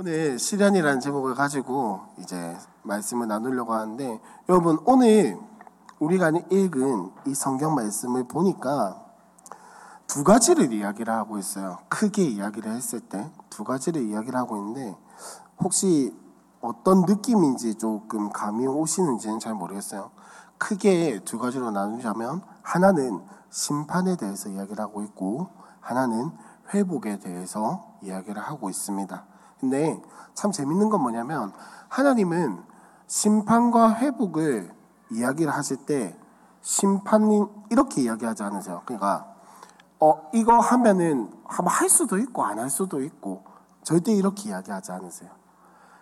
[0.00, 5.36] 오늘 시련이라는 제목을 가지고 이제 말씀을 나누려고 하는데 여러분 오늘
[5.98, 9.04] 우리가 읽은 이 성경 말씀을 보니까
[10.06, 11.78] 두 가지를 이야기를 하고 있어요.
[11.88, 14.96] 크게 이야기를 했을 때 두 가지를 이야기를 하고 있는데
[15.58, 16.16] 혹시
[16.60, 20.12] 어떤 느낌인지 조금 감이 오시는지는 잘 모르겠어요.
[20.58, 23.20] 크게 두 가지로 나누자면 하나는
[23.50, 25.48] 심판에 대해서 이야기를 하고 있고
[25.80, 26.30] 하나는
[26.72, 29.37] 회복에 대해서 이야기를 하고 있습니다.
[29.60, 30.00] 근데
[30.34, 31.52] 참 재밌는 건 뭐냐면
[31.88, 32.62] 하나님은
[33.06, 34.72] 심판과 회복을
[35.10, 36.16] 이야기를 하실 때
[36.60, 38.82] 심판이 이렇게 이야기하지 않으세요.
[38.84, 39.34] 그러니까
[40.00, 43.44] 어 이거 하면은 한번 할 수도 있고 안 할 수도 있고
[43.82, 45.30] 절대 이렇게 이야기하지 않으세요.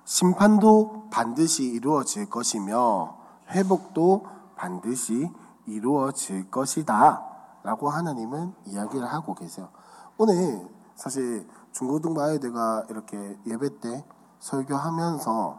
[0.04, 3.16] 심판도 반드시 이루어질 것이며
[3.50, 4.26] 회복도
[4.56, 5.30] 반드시
[5.66, 7.22] 이루어질 것이다.
[7.62, 9.68] 라고 하나님은 이야기를 하고 계세요.
[10.16, 14.02] 오늘 사실 중고등부 아이들과 이렇게 예배 때
[14.40, 15.58] 설교하면서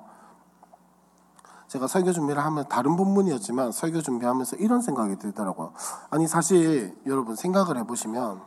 [1.68, 5.74] 제가 설교 준비를 하면 다른 본문이었지만 설교 준비하면서 이런 생각이 들더라고요.
[6.10, 8.42] 아니 사실 여러분 생각을 해보시면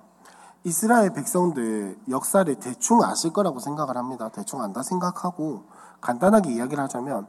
[0.64, 4.30] 이스라엘 백성들 역사를 대충 아실 거라고 생각을 합니다.
[4.30, 5.62] 대충 안다 생각하고
[6.00, 7.28] 간단하게 이야기를 하자면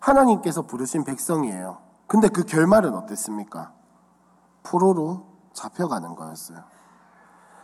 [0.00, 1.78] 하나님께서 부르신 백성이에요.
[2.08, 3.72] 근데 그 결말은 어땠습니까?
[4.64, 6.58] 포로로 잡혀가는 거였어요.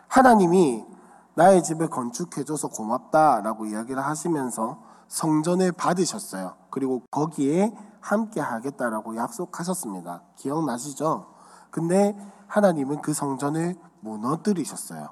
[0.07, 0.92] 하나님이
[1.35, 6.55] 나의 집을 건축해줘서 고맙다라고 이야기를 하시면서 성전을 받으셨어요.
[6.71, 10.23] 그리고 거기에 함께 하겠다라고 약속하셨습니다.
[10.37, 11.27] 기억나시죠?
[11.71, 12.17] 근데
[12.49, 15.11] 하나님은 그 성전을 무너뜨리셨어요.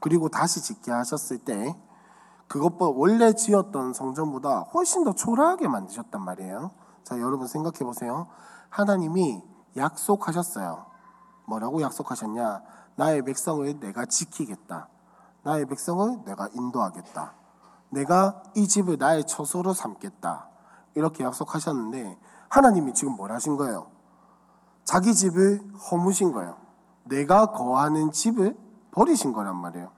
[0.00, 1.76] 그리고 다시 짓게 하셨을 때
[2.48, 6.72] 그것보다 원래 지었던 성전보다 훨씬 더 초라하게 만드셨단 말이에요.
[7.04, 8.26] 자, 여러분 생각해 보세요.
[8.70, 9.42] 하나님이
[9.76, 10.86] 약속하셨어요.
[11.46, 12.62] 뭐라고 약속하셨냐?
[12.96, 14.88] 나의 백성을 내가 지키겠다.
[15.42, 17.34] 나의 백성을 내가 인도하겠다.
[17.90, 20.48] 내가 이 집을 나의 처소로 삼겠다.
[20.94, 23.86] 이렇게 약속하셨는데 하나님이 지금 뭘 하신 거예요?
[24.84, 26.56] 자기 집을 허무신 거예요.
[27.04, 28.56] 내가 거하는 집을
[28.90, 29.90] 버리신 거란 말이에요.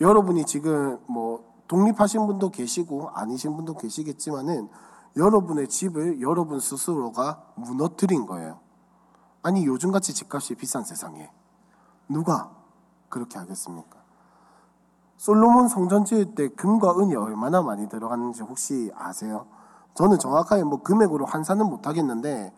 [0.00, 4.68] 여러분이 지금 뭐 독립하신 분도 계시고 아니신 분도 계시겠지만은
[5.16, 8.60] 여러분의 집을 여러분 스스로가 무너뜨린 거예요.
[9.42, 11.30] 아니 요즘같이 집값이 비싼 세상에
[12.08, 12.50] 누가
[13.08, 13.99] 그렇게 하겠습니까?
[15.20, 19.44] 솔로몬 성전 지을 때 금과 은이 얼마나 많이 들어갔는지 혹시 아세요?
[19.92, 22.54] 저는 정확하게 뭐 금액으로 환산은 못 하겠는데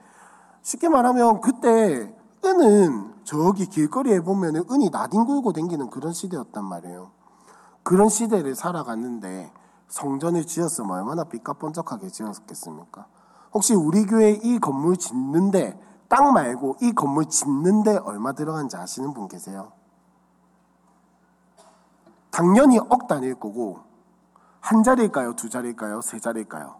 [0.62, 2.15] 쉽게 말하면 그때
[2.45, 7.11] 은은 저기 길거리에 보면 은이 나뒹굴고 댕기는 그런 시대였단 말이에요.
[7.83, 9.53] 그런 시대를 살아갔는데
[9.89, 13.06] 성전을 지었으면 얼마나 삐까번쩍하게 지었겠습니까?
[13.55, 19.27] 혹시 우리 교회 이 건물 짓는데 땅 말고 이 건물 짓는데 얼마 들어간지 아시는 분
[19.27, 19.72] 계세요?
[22.32, 23.81] 당연히 억 단위일 거고
[24.60, 25.37] 한 자리일까요?
[25.37, 26.00] 두 자리일까요?
[26.00, 26.76] 세 자리일까요?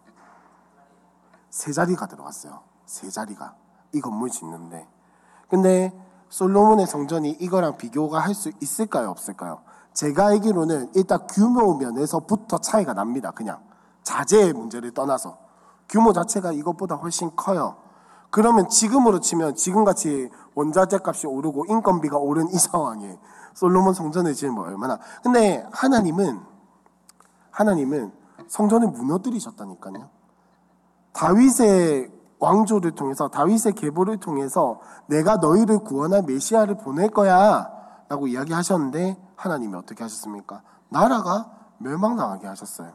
[1.49, 2.61] 세 자리가 들어갔어요.
[2.85, 3.55] 세 자리가
[3.93, 4.87] 이 건물 짓는데
[5.47, 5.93] 근데
[6.29, 9.11] 솔로몬의 성전이 이거랑 비교가 할 수 있을까요?
[9.11, 9.61] 없을까요?
[9.93, 13.29] 제가 알기로는 일단 규모 면에서부터 차이가 납니다.
[13.31, 13.59] 그냥
[14.01, 15.37] 자재의 문제를 떠나서
[15.87, 17.77] 규모 자체가 이것보다 훨씬 커요.
[18.31, 23.19] 그러면 지금으로 치면 지금같이 원자재 값이 오르고 인건비가 오른 이 상황에
[23.53, 26.41] 솔로몬 성전을 지으면 얼마나 근데 하나님은
[27.51, 28.11] 하나님은
[28.47, 30.09] 성전을 무너뜨리셨다니까요.
[31.13, 40.03] 다윗의 왕조를 통해서 다윗의 계보를 통해서 내가 너희를 구원할 메시아를 보낼 거야라고 이야기하셨는데 하나님이 어떻게
[40.03, 40.61] 하셨습니까?
[40.89, 42.93] 나라가 멸망당하게 하셨어요.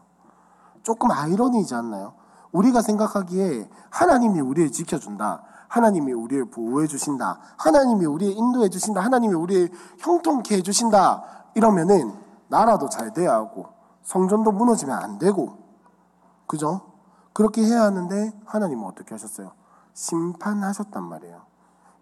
[0.83, 2.15] 조금 아이러니이지 않나요?
[2.53, 5.43] 우리가 생각하기에 하나님이 우리를 지켜준다.
[5.69, 7.39] 하나님이 우리를 보호해 주신다.
[7.57, 9.01] 하나님이 우리를 인도해 주신다.
[9.01, 11.23] 하나님이 우리를 형통케 해 주신다.
[11.55, 12.13] 이러면은
[12.49, 13.67] 나라도 잘 돼야 하고
[14.03, 15.59] 성전도 무너지면 안 되고
[16.47, 16.81] 그죠?
[17.33, 19.53] 그렇게 해야 하는데 하나님은 어떻게 하셨어요?
[19.93, 21.43] 심판하셨단 말이에요.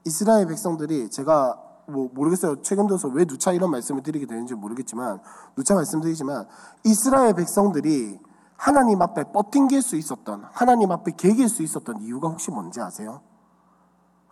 [0.04, 2.62] 이스라엘 백성들이 제가 뭐 모르겠어요.
[2.62, 5.21] 최근 들어서 왜 누차 이런 말씀을 드리게 되는지 모르겠지만
[5.56, 6.47] 누차 말씀드리지만
[6.84, 8.21] 이스라엘 백성들이
[8.56, 13.21] 하나님 앞에 뻗팅길 수 있었던 하나님 앞에 개길 수 있었던 이유가 혹시 뭔지 아세요?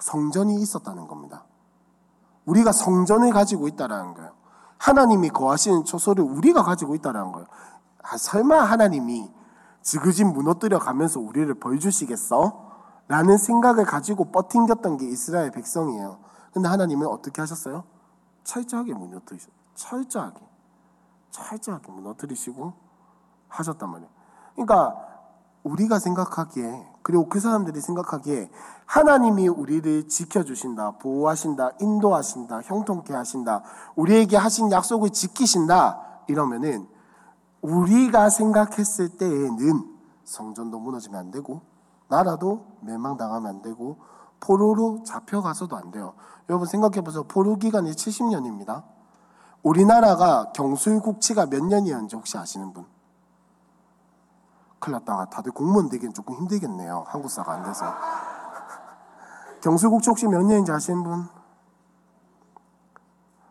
[0.05, 1.47] 성전이 있었다는 겁니다.
[2.45, 4.33] 우리가 성전을 가지고 있다라는 거예요.
[4.77, 7.47] 하나님이 거하시는 초소를 우리가 가지고 있다라는 거예요.
[8.03, 9.33] 아, 설마 하나님이
[9.81, 12.73] 지그진 무너뜨려 가면서 우리를 벌 주시겠어?
[13.09, 16.19] 라는 생각을 가지고 뻗팅겼던 게 이스라엘 백성이에요.
[16.53, 17.85] 근데 하나님은 어떻게 하셨어요?
[18.45, 20.47] 철저하게 무너뜨리셨 철저하게.
[21.31, 22.75] 철저하게 무너뜨리시고
[23.49, 24.11] 하셨단 말이에요.
[24.55, 24.97] 그러니까
[25.63, 28.51] 우리가 생각하기에 그리고 그 사람들이 생각하기에
[28.87, 33.63] 하나님이 우리를 지켜주신다, 보호하신다, 인도하신다, 형통케 하신다,
[33.95, 36.89] 우리에게 하신 약속을 지키신다 이러면은
[37.61, 39.85] 우리가 생각했을 때에는
[40.25, 41.61] 성전도 무너지면 안 되고
[42.09, 43.99] 나라도 멸망당하면 안 되고
[44.41, 46.15] 포로로 잡혀가서도 안 돼요.
[46.49, 47.25] 여러분 생각해 보세요.
[47.25, 48.83] 포로 기간이 70년입니다.
[49.63, 52.94] 우리나라가 경술국치가 몇 년이었는지 혹시 아시는 분?
[54.85, 55.25] 큰일 났다.
[55.31, 57.05] 다들 공무원 되기엔 조금 힘들겠네요.
[57.07, 57.87] 한국사가 안 돼서.
[59.63, 61.27] 경술국치 혹시 몇 년인지 아시는 분?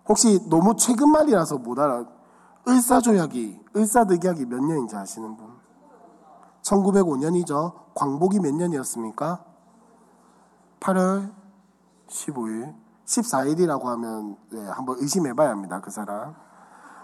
[0.07, 2.05] 혹시 너무 최근 말이라서 못 알아.
[2.67, 5.57] 을사조약이, 을사득약이 몇 년인지 아시는 분?
[6.61, 7.93] 1905년이죠.
[7.95, 9.43] 광복이 몇 년이었습니까?
[10.81, 11.33] 8월
[12.09, 12.75] 15일.
[13.05, 15.81] 14일이라고 하면 네, 한번 의심해봐야 합니다.
[15.81, 16.35] 그 사람.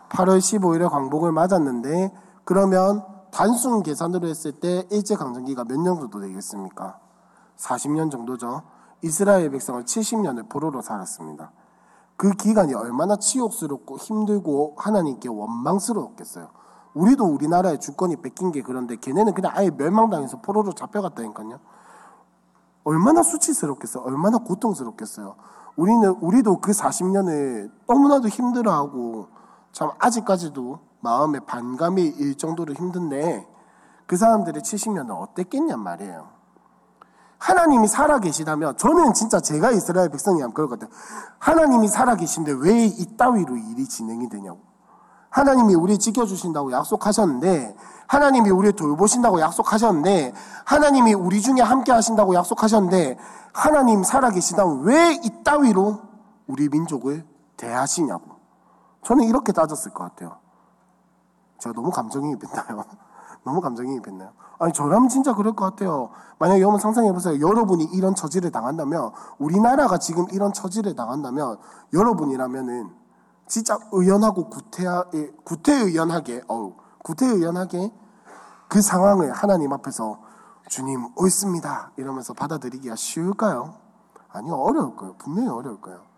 [0.10, 2.14] 8월 15일에 광복을 맞았는데
[2.46, 7.00] 그러면 단순 계산으로 했을 때 일제 강점기가 몇 년 정도 되겠습니까?
[7.58, 8.64] 40년 정도죠.
[9.02, 11.52] 이스라엘 백성을 70년을 포로로 살았습니다.
[12.18, 16.50] 그 기간이 얼마나 치욕스럽고 힘들고 하나님께 원망스러웠겠어요.
[16.94, 21.60] 우리도 우리나라의 주권이 뺏긴 게 그런데 걔네는 그냥 아예 멸망당해서 포로로 잡혀갔다니까요.
[22.84, 24.04] 얼마나 수치스럽겠어요.
[24.04, 25.36] 얼마나 고통스럽겠어요.
[25.78, 29.28] 우리는 우리도 그 40년을 너무나도 힘들어하고
[29.72, 33.48] 참 아직까지도 마음에 반감이 일 정도로 힘든데
[34.06, 36.40] 그 사람들의 70년은 어땠겠냔 말이에요.
[37.38, 40.94] 하나님이 살아계시다면 저는 진짜 제가 이스라엘 백성이라면 그럴 것 같아요.
[41.40, 44.60] 하나님이 살아계신데 왜 이따위로 일이 진행이 되냐고.
[45.30, 47.76] 하나님이 우리 지켜주신다고 약속하셨는데
[48.08, 50.34] 하나님이 우리 돌보신다고 약속하셨는데
[50.66, 53.18] 하나님이 우리 중에 함께 하신다고 약속하셨는데
[53.54, 56.00] 하나님 살아계시다면 왜 이따위로
[56.48, 57.26] 우리 민족을
[57.58, 58.40] 대하시냐고.
[59.04, 60.38] 저는 이렇게 따졌을 것 같아요.
[61.60, 62.84] 제가 너무 감정이입했나요?
[63.44, 64.32] 너무 감정이입했나요?
[64.60, 66.10] 아니 저라면 진짜 그럴 것 같아요.
[66.38, 67.40] 만약 여러분 상상해 보세요.
[67.40, 71.58] 여러분이 이런 처지를 당한다면 우리나라가 지금 이런 처지를 당한다면
[71.94, 72.90] 여러분이라면은
[73.48, 77.92] 진짜 의연하고 구태하, 예, 구태의연하게 어우 구태의연하게
[78.68, 80.20] 그 상황을 하나님 앞에서
[80.68, 83.74] 주님 옳습니다 이러면서 받아들이기가 쉬울까요?
[84.32, 85.16] 아니요 어려울 거예요.
[85.18, 86.09] 분명히 어려울 거예요.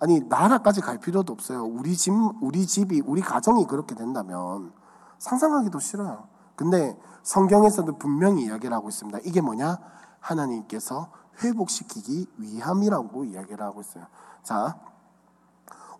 [0.00, 1.64] 아니 나라까지 갈 필요도 없어요.
[1.64, 4.72] 우리 집 우리 집이 우리 가정이 그렇게 된다면
[5.18, 6.28] 상상하기도 싫어요.
[6.56, 9.18] 근데 성경에서도 분명히 이야기를 하고 있습니다.
[9.24, 9.78] 이게 뭐냐?
[10.20, 11.08] 하나님께서
[11.42, 14.04] 회복시키기 위함이라고 이야기를 하고 있어요.
[14.42, 14.76] 자,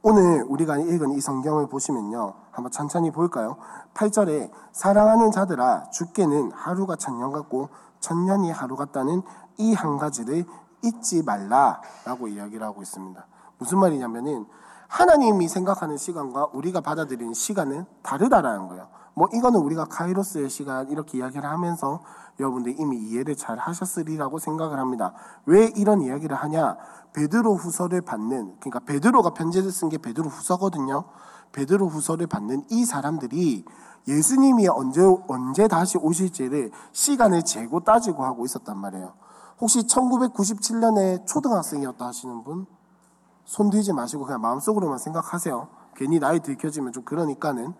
[0.02, 2.34] 오늘 우리가 읽은 이 성경을 보시면요.
[2.50, 3.56] 한번 천천히 볼까요?
[3.94, 7.68] 8절에 사랑하는 자들아 죽게는 하루가 천년 같고
[8.00, 9.22] 천년이 하루 같다는
[9.58, 10.44] 이 한 가지를
[10.82, 13.26] 잊지 말라라고 이야기를 하고 있습니다.
[13.58, 14.46] 무슨 말이냐면은
[14.88, 18.88] 하나님이 생각하는 시간과 우리가 받아들이는 시간은 다르다라는 거예요.
[19.14, 22.00] 뭐 이거는 우리가 카이로스의 시간 이렇게 이야기를 하면서
[22.38, 25.12] 여러분들이 이미 이해를 잘 하셨으리라고 생각을 합니다.
[25.44, 26.76] 왜 이런 이야기를 하냐?
[27.12, 31.04] 베드로 후서를 받는 그러니까 베드로가 편지를 쓴 게 베드로 후서거든요.
[31.52, 33.64] 베드로 후서를 받는 이 사람들이
[34.06, 39.14] 예수님이 언제 언제 다시 오실지를 시간을 재고 따지고 하고 있었단 말이에요.
[39.60, 42.66] 혹시 1997년에 초등학생이었다 하시는 분?
[43.48, 45.68] 손 들지 마시고 그냥 마음속으로만 생각하세요.
[45.96, 47.72] 괜히 나이 들켜지면 좀 그러니까는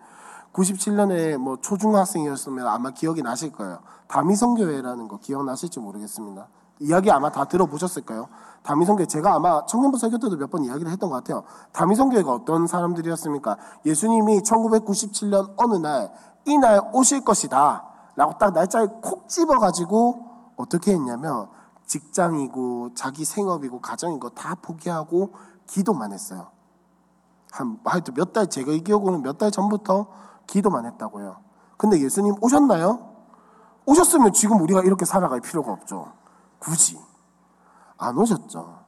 [0.51, 3.77] 97년에 뭐 초중학생이었으면 아마 기억이 나실 거예요.
[4.07, 6.47] 다미성교회라는 거 기억나실지 모르겠습니다.
[6.79, 8.29] 이야기 아마 다 들어보셨을 거예요.
[8.63, 11.43] 다미성교회 제가 아마 청년부 설교 때도 몇 번 이야기를 했던 것 같아요.
[11.71, 13.57] 다미성교회가 어떤 사람들이었습니까?
[13.85, 16.11] 예수님이 1997년 어느 날
[16.45, 17.83] 이날 오실 것이다
[18.15, 21.47] 라고 딱 날짜에 콕 집어가지고 어떻게 했냐면
[21.89, 25.33] 직장이고 자기 생업이고 가정이고 다 포기하고
[25.67, 26.51] 기도만 했어요.
[27.51, 30.07] 한 하여튼 몇 달 제가 이 기억으로는 몇 달 전부터
[30.47, 31.37] 기도만 했다고요.
[31.77, 33.09] 근데 예수님 오셨나요?
[33.85, 36.13] 오셨으면 지금 우리가 이렇게 살아갈 필요가 없죠.
[36.59, 36.99] 굳이
[37.97, 38.78] 안 오셨죠.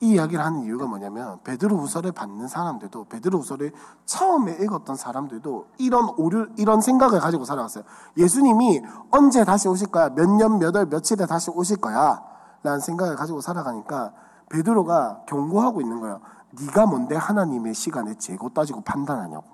[0.00, 3.72] 이 이야기를 하는 이유가 뭐냐면 베드로 후서를 받는 사람들도 베드로 후서를
[4.04, 7.84] 처음에 읽었던 사람들도 이런 오류 이런 생각을 가지고 살아왔어요.
[8.16, 10.10] 예수님이 언제 다시 오실 거야?
[10.10, 12.22] 몇 년, 몇 월, 며칠에 다시 오실 거야?
[12.62, 14.12] 라는 생각을 가지고 살아가니까
[14.50, 16.20] 베드로가 경고하고 있는 거예요.
[16.50, 19.46] 네가 뭔데 하나님의 시간에 재고 따지고 판단하냐고.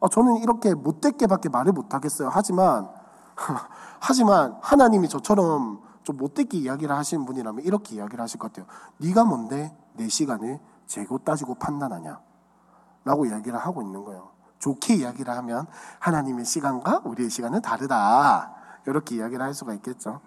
[0.00, 2.28] 어, 저는 이렇게 못됐게밖에 말을 못하겠어요.
[2.32, 2.88] 하지만
[4.00, 8.66] 하지만 하나님이 저처럼 좀 못됐게 이야기를 하시는 분이라면 이렇게 이야기를 하실 것 같아요.
[8.96, 12.18] 네가 뭔데 내 시간을 재고 따지고 판단하냐?
[13.04, 14.30] 라고 이야기를 하고 있는 거예요.
[14.58, 15.66] 좋게 이야기를 하면
[15.98, 18.54] 하나님의 시간과 우리의 시간은 다르다.
[18.86, 20.20] 이렇게 이야기를 할 수가 있겠죠.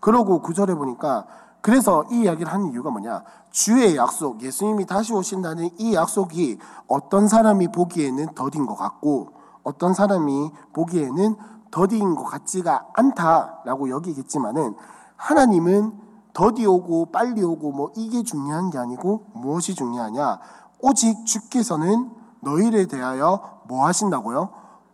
[0.00, 1.28] 그러고 구절에 보니까
[1.60, 3.22] 그래서 이 이야기를 하는 이유가 뭐냐?
[3.52, 10.50] 주의 약속, 예수님이 다시 오신다는 이 약속이 어떤 사람이 보기에는 더딘 것 같고 어떤 사람이
[10.72, 11.36] 보기에는
[11.70, 14.74] 더디인 것 같지가 않다라고 여기겠지만은
[15.22, 16.00] 하나님은
[16.32, 20.40] 더디 오고 빨리 오고 뭐 이게 중요한 게 아니고 무엇이 중요하냐?
[20.80, 22.10] 오직 주께서는
[22.40, 24.50] 너희를 대하여 뭐 하신다고요?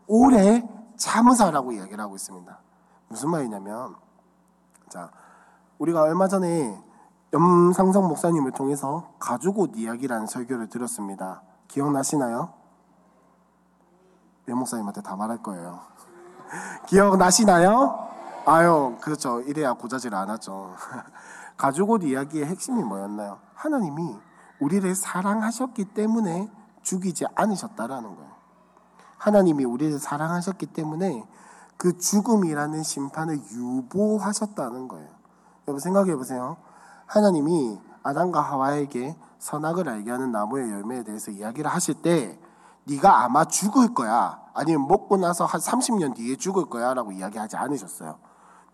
[0.07, 2.59] 오래 참으사라고 이야기를 하고 있습니다.
[3.09, 3.97] 무슨 말이냐면
[4.91, 5.11] 자
[5.79, 6.79] 우리가 얼마 전에
[7.33, 11.41] 염상성 목사님을 통해서 가죽옷 이야기라는 설교를 들었습니다.
[11.69, 12.53] 기억나시나요?
[14.49, 15.81] 염 목사님한테 다 말할 거예요.
[16.87, 18.09] 기억나시나요?
[18.51, 19.43] 아유, 그렇죠.
[19.43, 20.75] 이래야 고자질 안 하죠.
[21.59, 23.41] 가죽 옷 이야기의 핵심이 뭐였나요?
[23.53, 24.17] 하나님이
[24.59, 26.51] 우리를 사랑하셨기 때문에
[26.81, 28.31] 죽이지 않으셨다라는 거예요.
[29.19, 31.29] 하나님이 우리를 사랑하셨기 때문에
[31.77, 35.11] 그 죽음이라는 심판을 유보하셨다는 거예요.
[35.67, 36.57] 여러분 생각해 보세요.
[37.05, 42.41] 하나님이 아담과 하와에게 선악을 알게 하는 나무의 열매에 대해서 이야기를 하실 때
[42.85, 44.41] 네가 아마 죽을 거야.
[44.55, 48.28] 아니면 먹고 나서 한 30년 뒤에 죽을 거야라고 이야기하지 않으셨어요.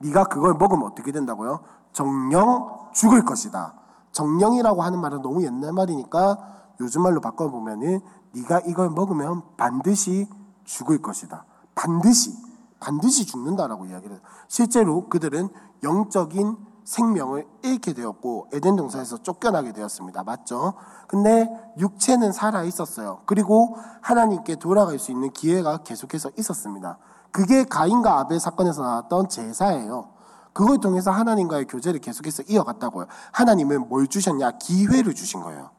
[0.04, 1.60] 네가 그걸 먹으면 어떻게 된다고요?
[1.92, 3.74] 정령 죽을 것이다.
[4.12, 6.38] 정령이라고 하는 말은 너무 옛날 말이니까
[6.80, 8.00] 요즘 말로 바꿔 보면은
[8.34, 10.28] 네가 이걸 먹으면 반드시
[10.64, 11.46] 죽을 것이다.
[11.74, 12.36] 반드시
[12.80, 14.20] 반드시 죽는다라고 이야기를.
[14.46, 15.48] 실제로 그들은
[15.82, 20.22] 영적인 생명을 잃게 되었고 에덴 동산에서 쫓겨나게 되었습니다.
[20.22, 20.74] 맞죠?
[21.08, 23.20] 근데 육체는 살아 있었어요.
[23.24, 26.98] 그리고 하나님께 돌아갈 수 있는 기회가 계속해서 있었습니다.
[27.34, 30.08] 그게 가인과 아벨 사건에서 나왔던 제사예요.
[30.52, 33.06] 그걸 통해서 하나님과의 교제를 계속해서 이어갔다고요.
[33.32, 34.52] 하나님은 뭘 주셨냐?
[34.58, 35.70] 기회를 주신 거예요.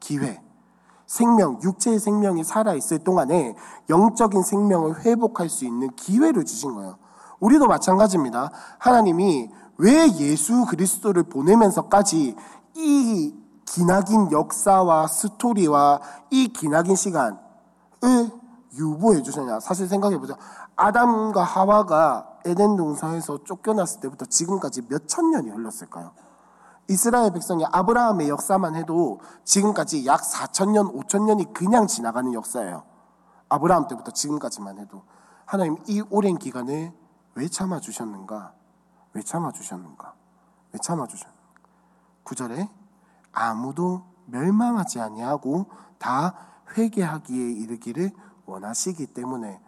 [0.00, 0.42] 기회.
[1.06, 3.54] 생명, 육체의 생명이 살아있을 동안에
[3.88, 6.98] 영적인 생명을 회복할 수 있는 기회를 주신 거예요.
[7.38, 8.50] 우리도 마찬가지입니다.
[8.78, 12.34] 하나님이 왜 예수 그리스도를 보내면서까지
[12.74, 16.00] 이 기나긴 역사와 스토리와
[16.30, 17.38] 이 기나긴 시간을
[18.76, 19.60] 유보해 주셨냐?
[19.60, 20.36] 사실 생각해 보자.
[20.78, 26.12] 아담과 하와가 에덴 동산에서 쫓겨났을 때부터 지금까지 몇 천 년이 흘렀을까요?
[26.88, 32.84] 이스라엘 백성이 아브라함의 역사만 해도 지금까지 약 4천 년, 5천 년이 그냥 지나가는 역사예요.
[33.48, 35.02] 아브라함 때부터 지금까지만 해도
[35.44, 36.92] 하나님 이 오랜 기간을
[37.34, 38.52] 왜 참아 주셨는가?
[39.14, 40.14] 왜 참아 주셨는가?
[40.72, 41.42] 왜 참아 주셨는가?
[42.24, 42.68] 9절에
[43.32, 45.66] 아무도 멸망하지 아니하고
[45.98, 46.34] 다
[46.76, 48.12] 회개하기에 이르기를
[48.46, 49.60] 원하시기 때문에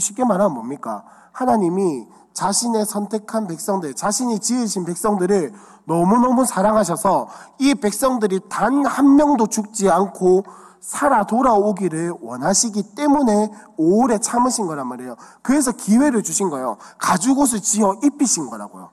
[0.00, 1.04] 쉽게 말하면 뭡니까?
[1.32, 5.52] 하나님이 자신의 선택한 백성들, 자신이 지으신 백성들을
[5.84, 10.44] 너무너무 사랑하셔서 이 백성들이 단 한 명도 죽지 않고
[10.80, 15.16] 살아 돌아오기를 원하시기 때문에 오래 참으신 거란 말이에요.
[15.42, 16.76] 그래서 기회를 주신 거예요.
[16.98, 18.90] 가죽옷을 지어 입히신 거라고요.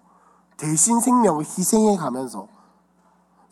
[0.57, 2.47] 대신 생명을 희생해 가면서.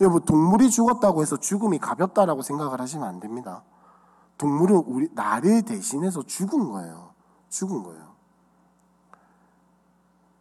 [0.01, 3.63] 여러분, 동물이 죽었다고 해서 죽음이 가볍다라고 생각을 하시면 안 됩니다.
[4.37, 7.06] 동물은 우리, 나를 대신해서 죽은 거예요.
[7.49, 8.15] 죽은 거예요.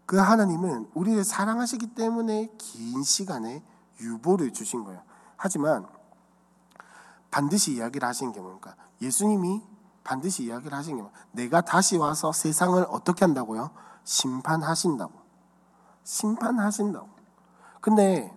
[0.07, 3.63] 그 하나님은 우리를 사랑하시기 때문에 긴 시간에
[4.01, 5.03] 유보를 주신 거예요.
[5.37, 5.87] 하지만
[7.31, 8.77] 반드시 이야기를 하신 게 뭡니까?
[9.03, 9.63] 예수님이
[10.05, 11.25] 반드시 이야기를 하신 게 뭡니까?
[11.33, 13.71] 내가 다시 와서 세상을 어떻게 한다고요?
[14.05, 15.13] 심판하신다고.
[16.05, 17.09] 심판하신다고.
[17.81, 18.33] 근데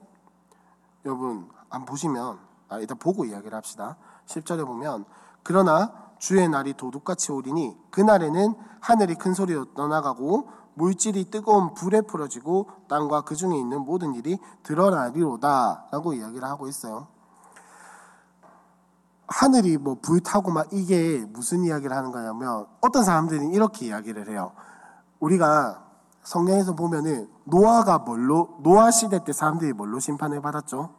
[1.06, 3.96] 여러분 안 보시면 아, 일단 보고 이야기를 합시다.
[4.26, 5.06] 10절에 보면
[5.44, 13.22] 그러나 주의 날이 도둑같이 오리니 그날에는 하늘이 큰 소리로 떠나가고 물질이 뜨거운 불에 풀어지고 땅과
[13.22, 17.08] 그 중에 있는 모든 일이 드러나리로다라고 이야기를 하고 있어요.
[19.28, 24.54] 하늘이 뭐 불타고 막 이게 무슨 이야기를 하는 거냐면 어떤 사람들은 이렇게 이야기를 해요.
[25.20, 25.86] 우리가
[26.24, 30.99] 성경에서 보면은 노아가 뭘로 노아 시대 때 사람들이 뭘로 심판을 받았죠?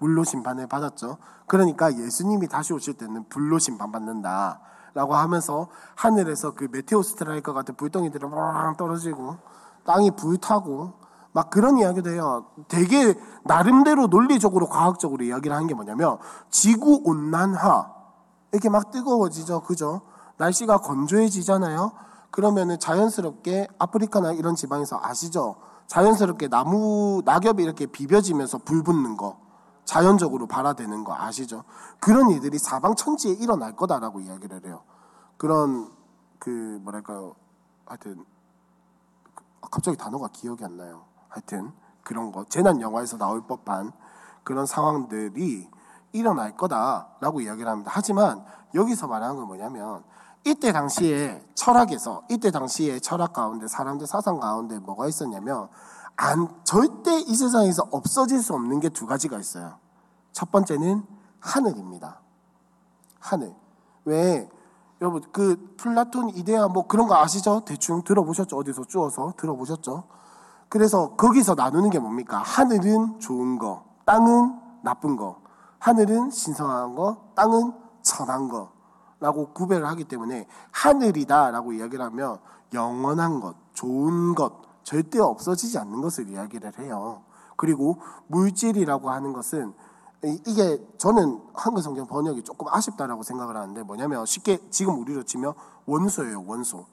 [0.00, 1.18] 물로 심판을 받았죠.
[1.46, 4.60] 그러니까 예수님이 다시 오실 때는 불로 심판받는다.
[4.92, 9.36] 라고 하면서 하늘에서 그 메테오 스트라이커 같은 불덩이들이 막 떨어지고
[9.84, 10.94] 땅이 불타고
[11.32, 12.46] 막 그런 이야기도 해요.
[12.66, 13.14] 되게
[13.44, 16.18] 나름대로 논리적으로 과학적으로 이야기를 하는 게 뭐냐면
[16.50, 17.92] 지구 온난화
[18.52, 19.60] 이렇게 막 뜨거워지죠.
[19.62, 20.00] 그죠?
[20.38, 21.92] 날씨가 건조해지잖아요.
[22.32, 25.56] 그러면은 자연스럽게 아프리카나 이런 지방에서 아시죠?
[25.86, 29.38] 자연스럽게 나무 낙엽이 이렇게 비벼지면서 불 붙는 거
[29.90, 31.64] 자연적으로 발화되는 거 아시죠?
[31.98, 34.82] 그런 일들이 사방 천지에 일어날 거다라고 이야기를 해요.
[35.36, 35.90] 그런
[36.38, 37.34] 그 뭐랄까요?
[37.86, 38.24] 하여튼
[39.68, 41.06] 갑자기 단어가 기억이 안 나요.
[41.28, 41.72] 하여튼
[42.04, 43.90] 그런 거 재난 영화에서 나올 법한
[44.44, 45.68] 그런 상황들이
[46.12, 47.90] 일어날 거다라고 이야기를 합니다.
[47.92, 48.44] 하지만
[48.76, 50.04] 여기서 말하는 건 뭐냐면
[50.44, 55.68] 이때 당시에 철학에서 이때 당시에 철학 가운데 사람들 사상 가운데 뭐가 있었냐면
[56.22, 59.78] 안 절대 이 세상에서 없어질 수 없는 게 두 가지가 있어요.
[60.32, 61.02] 첫 번째는
[61.40, 62.20] 하늘입니다.
[63.18, 63.54] 하늘.
[64.04, 64.46] 왜
[65.00, 67.62] 여러분 그 플라톤 이데아 뭐 그런 거 아시죠?
[67.64, 68.54] 대충 들어보셨죠?
[68.54, 70.04] 어디서 주워서 들어보셨죠?
[70.68, 72.36] 그래서 거기서 나누는 게 뭡니까?
[72.44, 75.40] 하늘은 좋은 거, 땅은 나쁜 거.
[75.78, 77.72] 하늘은 신성한 거, 땅은
[78.02, 78.72] 선한 거.
[79.20, 82.38] 라고 구별을 하기 때문에 하늘이다라고 이야기를 하면
[82.74, 87.22] 영원한 것, 좋은 것, 절대 없어지지 않는 것을 이야기를 해요.
[87.54, 89.72] 그리고 물질이라고 하는 것은
[90.24, 95.54] 이게 저는 한글 성경 번역이 조금 아쉽다라고 생각을 하는데 뭐냐면 쉽게 지금 우리로 치면
[95.86, 96.86] 원소예요, 원소.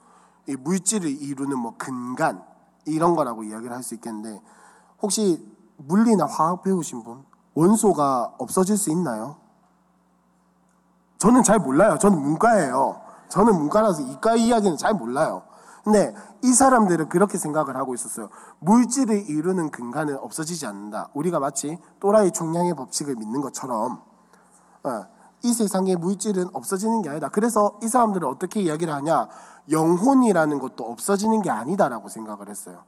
[0.48, 2.46] 이 물질을 이루는 뭐 근간
[2.86, 4.44] 이런 거라고 이야기를 할 수 있겠는데
[5.02, 5.44] 혹시
[5.78, 7.26] 물리나 화학 배우신 분
[7.56, 9.38] 원소가 없어질 수 있나요?
[11.18, 11.98] 저는 잘 몰라요.
[11.98, 13.02] 저는 문과예요.
[13.30, 15.47] 저는 문과라서 이과 이야기는 잘 몰라요.
[15.88, 16.14] 근데
[16.44, 18.28] 이 사람들은 그렇게 생각을 하고 있었어요.
[18.60, 21.12] 물질을 이루는 근간은 없어지지 않는다.
[21.14, 24.02] 우리가 마치 또라이 총량의 법칙을 믿는 것처럼
[24.84, 25.06] 어,
[25.44, 27.30] 이 세상의 물질은 없어지는 게 아니다.
[27.30, 29.30] 그래서 이 사람들은 어떻게 이야기를 하냐?
[29.72, 32.84] 영혼이라는 것도 없어지는 게 아니다라고 생각을 했어요.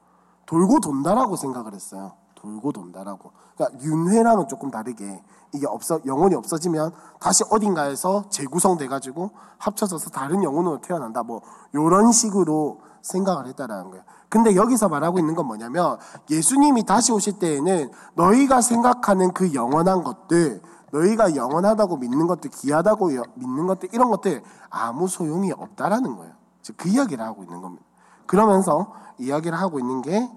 [0.46, 2.12] 돌고 돈다라고 생각을 했어요.
[2.36, 3.32] 돌고 돈다라고.
[3.56, 10.82] 그러니까 윤회랑은 조금 다르게 이게 없어 영혼이 없어지면 다시 어딘가에서 재구성돼 가지고 합쳐져서 다른 영혼으로
[10.82, 11.24] 태어난다.
[11.24, 11.42] 뭐
[11.74, 14.04] 요런 식으로 생각을 했다라는 거예요.
[14.30, 15.98] 근데 여기서 말하고 있는 건 뭐냐면
[16.30, 23.68] 예수님이 다시 오실 때에는 너희가 생각하는 그 영원한 것들 너희가 영원하다고 믿는 것들 귀하다고 믿는
[23.68, 26.34] 것들 이런 것들 아무 소용이 없다라는 거예요.
[26.62, 27.84] 즉 그 이야기를 하고 있는 겁니다.
[28.28, 30.30] 그러면서 이야기를 하고 있는 게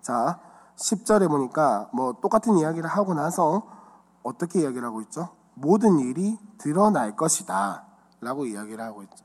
[0.00, 0.40] 자,
[0.76, 3.62] 10절에 보니까 뭐 똑같은 이야기를 하고 나서
[4.22, 5.28] 어떻게 이야기를 하고 있죠?
[5.54, 7.84] 모든 일이 드러날 것이다.
[8.20, 9.24] 라고 이야기를 하고 있죠.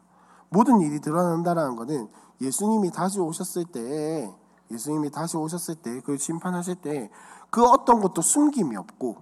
[0.49, 2.07] 모든 일이 드러난다라는 것은
[2.41, 4.31] 예수님이 다시 오셨을 때,
[4.71, 7.09] 예수님이 다시 오셨을 때, 그 심판하실 때,
[7.49, 9.17] 그 어떤 것도 숨김이 없고,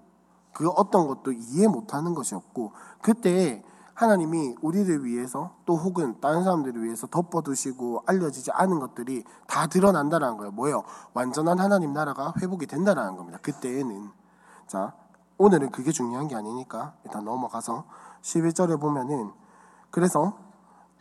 [0.53, 3.63] 그 어떤 것도 이해 못하는 것이 없고, 그때
[3.95, 10.51] 하나님이 우리를 위해서 또 혹은 다른 사람들을 위해서 덮어두시고 알려지지 않은 것들이 다 드러난다는 거예요.
[10.51, 10.83] 뭐예요?
[11.13, 13.39] 완전한 하나님 나라가 회복이 된다는 겁니다.
[13.41, 14.09] 그때에는.
[14.67, 14.93] 자,
[15.37, 17.85] 오늘은 그게 중요한 게 아니니까 일단 넘어가서
[18.21, 19.31] 11절에 보면은
[19.91, 20.37] 그래서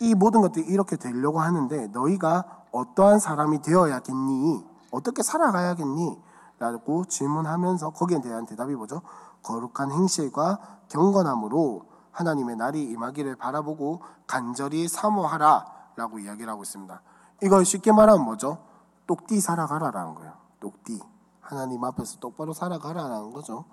[0.01, 4.67] 이 모든 것들이 이렇게 되려고 하는데 너희가 어떠한 사람이 되어야겠니?
[4.91, 6.21] 어떻게 살아가야겠니?
[6.59, 9.03] 라고 질문하면서 거기에 대한 대답이 뭐죠?
[9.43, 17.01] 거룩한 행실과 경건함으로 하나님의 날이 임하기를 바라보고 간절히 사모하라 라고 이야기를 하고 있습니다.
[17.43, 18.59] 이걸 쉽게 말하면 뭐죠?
[19.07, 20.33] 똑띠 살아가라라는 거예요.
[20.61, 21.01] 똑띠.
[21.41, 23.65] 하나님 앞에서 똑바로 살아가라라는 거죠.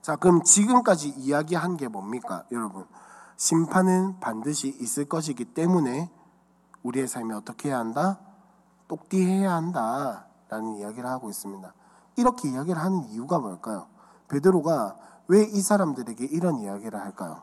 [0.00, 2.86] 자, 그럼 지금까지 이야기한 게 뭡니까, 여러분?
[3.42, 6.08] 심판은 반드시 있을 것이기 때문에
[6.84, 8.20] 우리의 삶이 어떻게 해야 한다?
[8.86, 11.74] 똑띠해야 한다라는 이야기를 하고 있습니다.
[12.18, 13.88] 이렇게 이야기를 하는 이유가 뭘까요?
[14.28, 17.42] 베드로가 왜 이 사람들에게 이런 이야기를 할까요?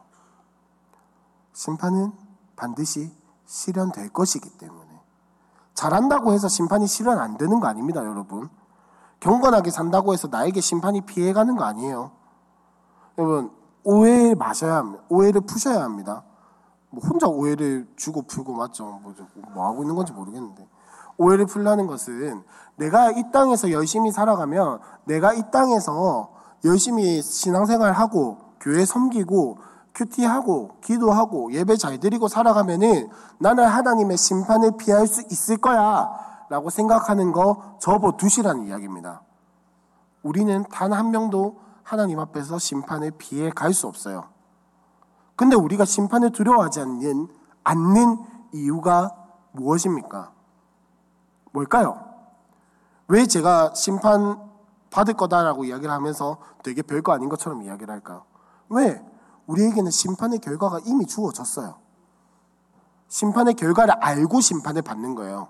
[1.52, 2.14] 심판은
[2.56, 3.14] 반드시
[3.46, 5.02] 실현될 것이기 때문에.
[5.74, 8.48] 잘한다고 해서 심판이 실현 안 되는 거 아닙니다, 여러분.
[9.20, 12.12] 경건하게 산다고 해서 나에게 심판이 피해가는 거 아니에요.
[13.18, 15.04] 여러분, 오해 마셔야 합니다.
[15.10, 16.24] 오해를 푸셔야 합니다.
[16.90, 19.00] 뭐 혼자 오해를 주고 풀고 맞죠.
[19.02, 19.14] 뭐,
[19.54, 20.68] 뭐 하고 있는 건지 모르겠는데.
[21.18, 22.44] 오해를 풀라는 것은
[22.78, 26.32] 내가 이 땅에서 열심히 살아가면 내가 이 땅에서
[26.64, 29.58] 열심히 신앙생활하고 교회 섬기고
[29.94, 36.10] 큐티하고 기도하고 예배 잘 드리고 살아가면은 나는 하나님의 심판을 피할 수 있을 거야
[36.50, 39.22] 라고 생각하는 거 접어 두시라는 이야기입니다.
[40.24, 44.30] 우리는 단 한 명도 하나님 앞에서 심판을 피해 갈 수 없어요.
[45.36, 47.28] 근데 우리가 심판을 두려워하지 않는,
[47.64, 48.18] 않는
[48.52, 49.16] 이유가
[49.54, 50.32] 무엇입니까?
[51.52, 52.00] 뭘까요?
[53.08, 54.40] 왜 제가 심판
[54.92, 58.24] 받을 거다라고 이야기를 하면서 되게 별거 아닌 것처럼 이야기를 할까요?
[58.70, 59.04] 왜?
[59.48, 61.80] 우리에게는 심판의 결과가 이미 주어졌어요.
[63.08, 65.48] 심판의 결과를 알고 심판을 받는 거예요.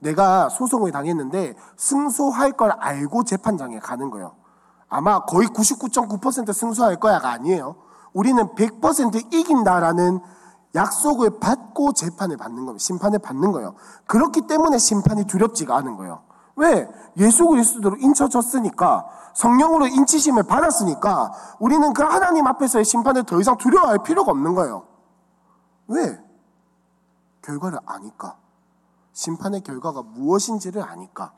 [0.00, 4.34] 내가 소송을 당했는데 승소할 걸 알고 재판장에 가는 거예요.
[4.96, 7.76] 아마 거의 99.9% 승소할 거야가 아니에요.
[8.14, 10.20] 우리는 100% 이긴다라는
[10.74, 12.82] 약속을 받고 재판을 받는 겁니다.
[12.82, 13.74] 심판을 받는 거예요.
[14.06, 16.22] 그렇기 때문에 심판이 두렵지가 않은 거예요.
[16.56, 16.88] 왜?
[17.18, 24.30] 예수 그리스도로 인쳐졌으니까 성령으로 인치심을 받았으니까 우리는 그 하나님 앞에서의 심판을 더 이상 두려워할 필요가
[24.30, 24.86] 없는 거예요.
[25.88, 26.18] 왜?
[27.42, 28.38] 결과를 아니까.
[29.12, 31.34] 심판의 결과가 무엇인지를 아니까.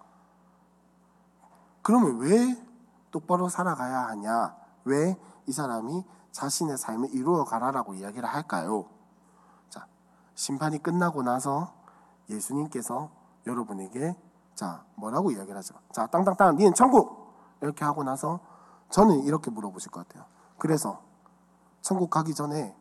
[1.83, 2.68] 그러면 왜
[3.11, 4.57] 똑바로 살아가야 하냐?
[4.85, 5.17] 왜
[5.49, 8.85] 이 사람이 자신의 삶을 이루어 가라라고 이야기를 할까요?
[9.71, 9.87] 자,
[10.35, 11.73] 심판이 끝나고 나서
[12.29, 13.11] 예수님께서
[13.47, 14.15] 여러분에게
[14.55, 15.75] 자, 뭐라고 이야기를 하죠?
[15.91, 17.33] 자, 땅땅땅, 니는 천국!
[17.63, 18.41] 이렇게 하고 나서
[18.91, 20.27] 저는 이렇게 물어보실 것 같아요.
[20.59, 21.01] 그래서
[21.81, 22.77] 천국 가기 전에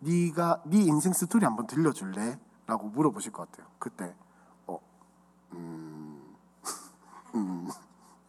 [0.00, 2.38] 네가 네 인생 스토리 한번 들려줄래?
[2.66, 3.66] 라고 물어보실 것 같아요.
[3.78, 4.14] 그때
[4.66, 4.78] 어,
[5.52, 5.99] 음, 음,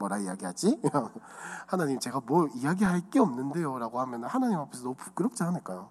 [0.02, 0.82] 뭐라 이야기하지?
[1.68, 5.90] 하나님 제가 뭐 이야기할 게 없는데요라고 하면 하나님 앞에서 너무 부끄럽지 않을까요?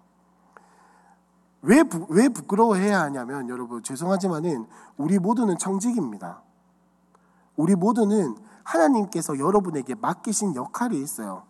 [1.61, 6.41] 왜, 부, 왜 부끄러워해야 하냐면 여러분 죄송하지만은 우리 모두는 청직입니다.
[7.55, 11.43] 우리 모두는 하나님께서 여러분에게 맡기신 역할이 있어요.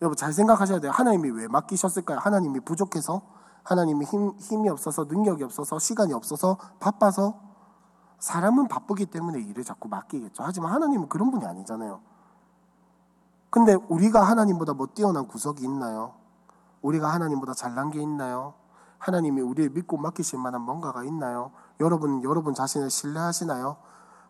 [0.00, 0.92] 여러분 잘 생각하셔야 돼요.
[0.92, 2.18] 하나님이 왜 맡기셨을까요?
[2.18, 3.22] 하나님이 부족해서?
[3.64, 7.45] 하나님이 힘, 힘이 없어서 능력이 없어서 시간이 없어서 바빠서
[8.18, 10.42] 사람은 바쁘기 때문에 일을 자꾸 맡기겠죠.
[10.44, 12.00] 하지만 하나님은 그런 분이 아니잖아요.
[13.50, 16.14] 근데 우리가 하나님보다 뭐 뛰어난 구석이 있나요?
[16.82, 18.54] 우리가 하나님보다 잘난 게 있나요?
[18.98, 21.52] 하나님이 우리를 믿고 맡기실 만한 뭔가가 있나요?
[21.80, 23.76] 여러분 여러분 자신을 신뢰하시나요?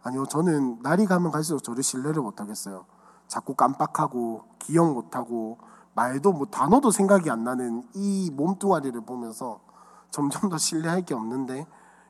[0.03, 0.27] 아니요.
[0.27, 2.85] 저는 날이 가면 갈수록 저를 신뢰를 못 하겠어요.
[3.27, 5.59] 자꾸 깜빡하고 기억 못 하고
[5.95, 9.61] 말도 뭐 단어도 생각이 안 나는 이 몸뚱아리를 보면서
[10.11, 11.67] 점점 더 신뢰할 게 없는데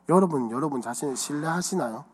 [0.09, 2.05] 여러분 여러분 자신을 신뢰하시나요?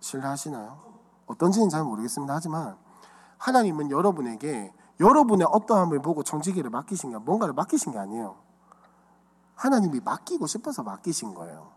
[0.00, 0.78] 신뢰하시나요?
[1.26, 2.34] 어떤지는 잘 모르겠습니다.
[2.34, 2.76] 하지만
[3.38, 8.36] 하나님은 여러분에게 여러분의 어떠함을 보고 청지기를 맡기신 게 뭔가를 맡기신 게 아니에요.
[9.54, 11.72] 하나님이 맡기고 싶어서 맡기신 거예요.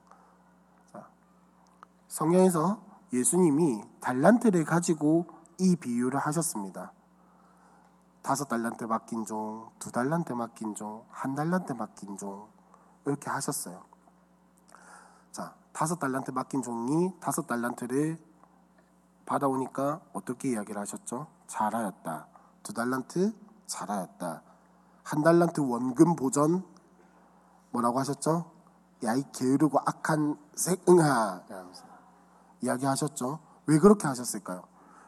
[2.08, 2.80] 성경에서
[3.12, 5.26] 예수님이 달란트를 가지고
[5.58, 6.92] 이 비유를 하셨습니다.
[8.22, 12.48] 다섯 달란트 맡긴 종, 두 달란트 맡긴 종, 한 달란트 맡긴 종
[13.06, 13.93] 이렇게 하셨어요.
[15.34, 18.20] 자, 다섯 달란트 맡긴 종이 다섯 달란트를
[19.26, 21.26] 받아오니까 어떻게 이야기를 하셨죠?
[21.48, 22.28] 잘하였다.
[22.62, 23.34] 두 달란트
[23.66, 24.44] 잘하였다.
[25.02, 26.64] 한 달란트 원금 보전
[27.72, 28.52] 뭐라고 하셨죠?
[29.04, 31.42] 야 이 게으르고 악한 새응아
[32.62, 33.40] 이야기하셨죠.
[33.66, 34.62] 왜 그렇게 하셨을까요?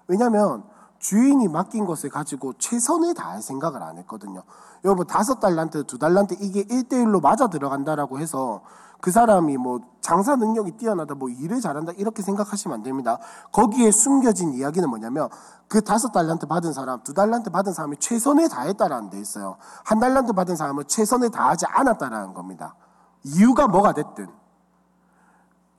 [0.08, 4.42] 왜냐하면 주인이 맡긴 것을 가지고 최선을 다할 생각을 안 했거든요.
[4.84, 8.64] 여러분 다섯 달란트, 두 달란트 이게 1대1로 맞아 들어간다라고 해서
[9.02, 13.20] 그 사람이 뭐 장사 능력이 뛰어나다, 뭐 일을 잘한다 이렇게 생각하시면 안 됩니다.
[13.52, 15.30] 거기에 숨겨진 이야기는 뭐냐면
[15.68, 19.58] 그 다섯 달란트 받은 사람, 두 달란트 받은 사람이 최선을 다했다라는 데 있어요.
[19.84, 22.76] 한 달란트 받은 사람은 최선을 다하지 않았다라는 겁니다.
[23.24, 24.28] 이유가 뭐가 됐든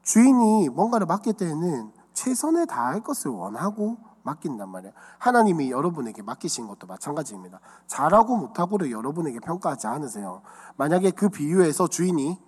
[0.02, 4.92] 주인이 뭔가를 맡길 때는 최선을 다할 것을 원하고 맡긴단 말이에요.
[5.18, 7.61] 하나님이 여러분에게 맡기신 것도 마찬가지입니다.
[7.87, 10.42] 잘하고 못하고를 여러분에게 평가하지 않으세요.
[10.76, 12.40] 만약에 그 비유에서 주인이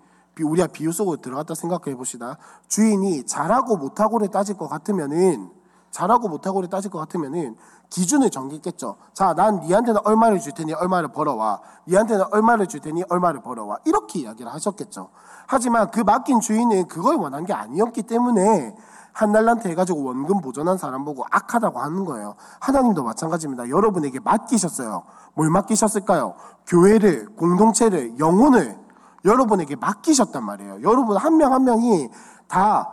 [0.44, 2.36] 우리가 비유 속으로 들어갔다 생각해 봅시다.
[2.68, 5.50] 주인이 잘하고 못하고를 따질 것 같으면은
[5.90, 7.56] 잘하고 못하고를 따질 것 같으면은
[7.90, 8.96] 기준을 정했겠죠.
[9.14, 11.60] 자, 난 니한테는 얼마를 줄 테니 얼마를 벌어와.
[11.86, 13.78] 니한테는 얼마를 줄 테니 얼마를 벌어와.
[13.84, 15.08] 이렇게 이야기를 하셨겠죠.
[15.46, 18.76] 하지만 그 맡긴 주인은 그걸 원한 게 아니었기 때문에
[19.12, 22.36] 한 달란트 해가지고 원금 보존한 사람 보고 악하다고 하는 거예요.
[22.60, 23.68] 하나님도 마찬가지입니다.
[23.68, 25.02] 여러분에게 맡기셨어요.
[25.34, 26.34] 뭘 맡기셨을까요?
[26.66, 28.78] 교회를, 공동체를, 영혼을
[29.24, 30.82] 여러분에게 맡기셨단 말이에요.
[30.82, 32.08] 여러분 한 명한 한 명이
[32.46, 32.88] 다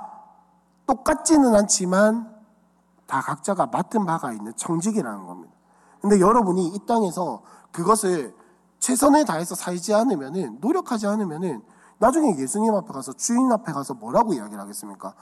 [0.88, 2.34] 똑같지는 않지만
[3.08, 5.54] 다 각자가 맡은 바가 있는 청직이라는 겁니다.
[6.02, 8.36] 근데 여러분이 이 땅에서 그것을
[8.80, 11.64] 최선을 다해서 살지 않으면은 노력하지 않으면은
[11.98, 15.14] 나중에 예수님 앞에 가서 주인 앞에 가서 뭐라고 이야기를 하겠습니까?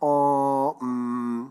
[0.00, 1.50] 어, 음,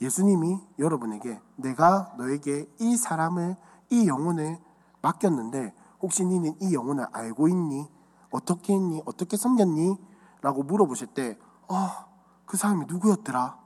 [0.00, 3.56] 예수님이 여러분에게 내가 너에게 이 사람을
[3.90, 4.58] 이 영혼을
[5.02, 7.88] 맡겼는데 혹시 너는 이 영혼을 알고 있니?
[8.34, 9.00] 어떻게 했니?
[9.06, 9.96] 어떻게 섬겼니?
[10.42, 12.06] 라고 물어보실 때, 아,
[12.44, 13.56] 그 사람이 누구였더라?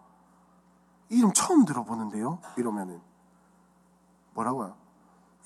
[1.09, 2.39] 이름 처음 들어보는데요?
[2.59, 3.01] 이러면은
[4.35, 4.77] 뭐라고요?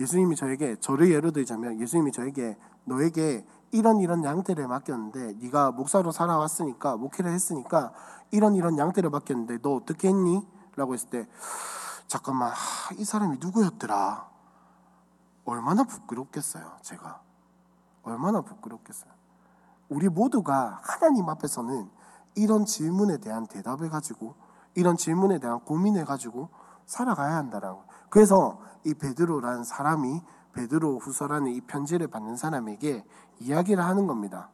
[0.01, 6.97] 예수님이 저에게 저를 예로 들자면 예수님이 저에게 너에게 이런 이런 양떼를 맡겼는데 네가 목사로 살아왔으니까
[6.97, 7.93] 목회를 했으니까
[8.33, 10.45] 이런 이런 양떼를 맡겼는데 너 어떻게 했니?
[10.75, 11.29] 라고 했을 때
[12.09, 14.29] 잠깐만 하, 이 사람이 누구였더라?
[15.45, 17.23] 얼마나 부끄럽겠어요 제가
[18.03, 19.11] 얼마나 부끄럽겠어요
[19.89, 21.91] 우리 모두가 하나님 앞에서는
[22.35, 24.35] 이런 질문에 대한 대답을 가지고
[24.75, 26.49] 이런 질문에 대한 고민을 가지고
[26.87, 33.05] 살아가야 한다라고 그래서 이 베드로라는 사람이 베드로 후서라는 이 편지를 받는 사람에게
[33.41, 34.51] 이야기를 하는 겁니다.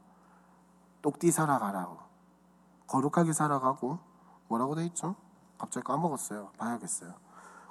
[1.03, 1.99] 똑띠 살아가라고.
[2.87, 3.99] 거룩하게 살아가고
[4.49, 5.17] 뭐라고 돼 있죠?
[5.59, 6.51] 갑자기 까먹었어요.
[6.57, 7.15] 봐야겠어요.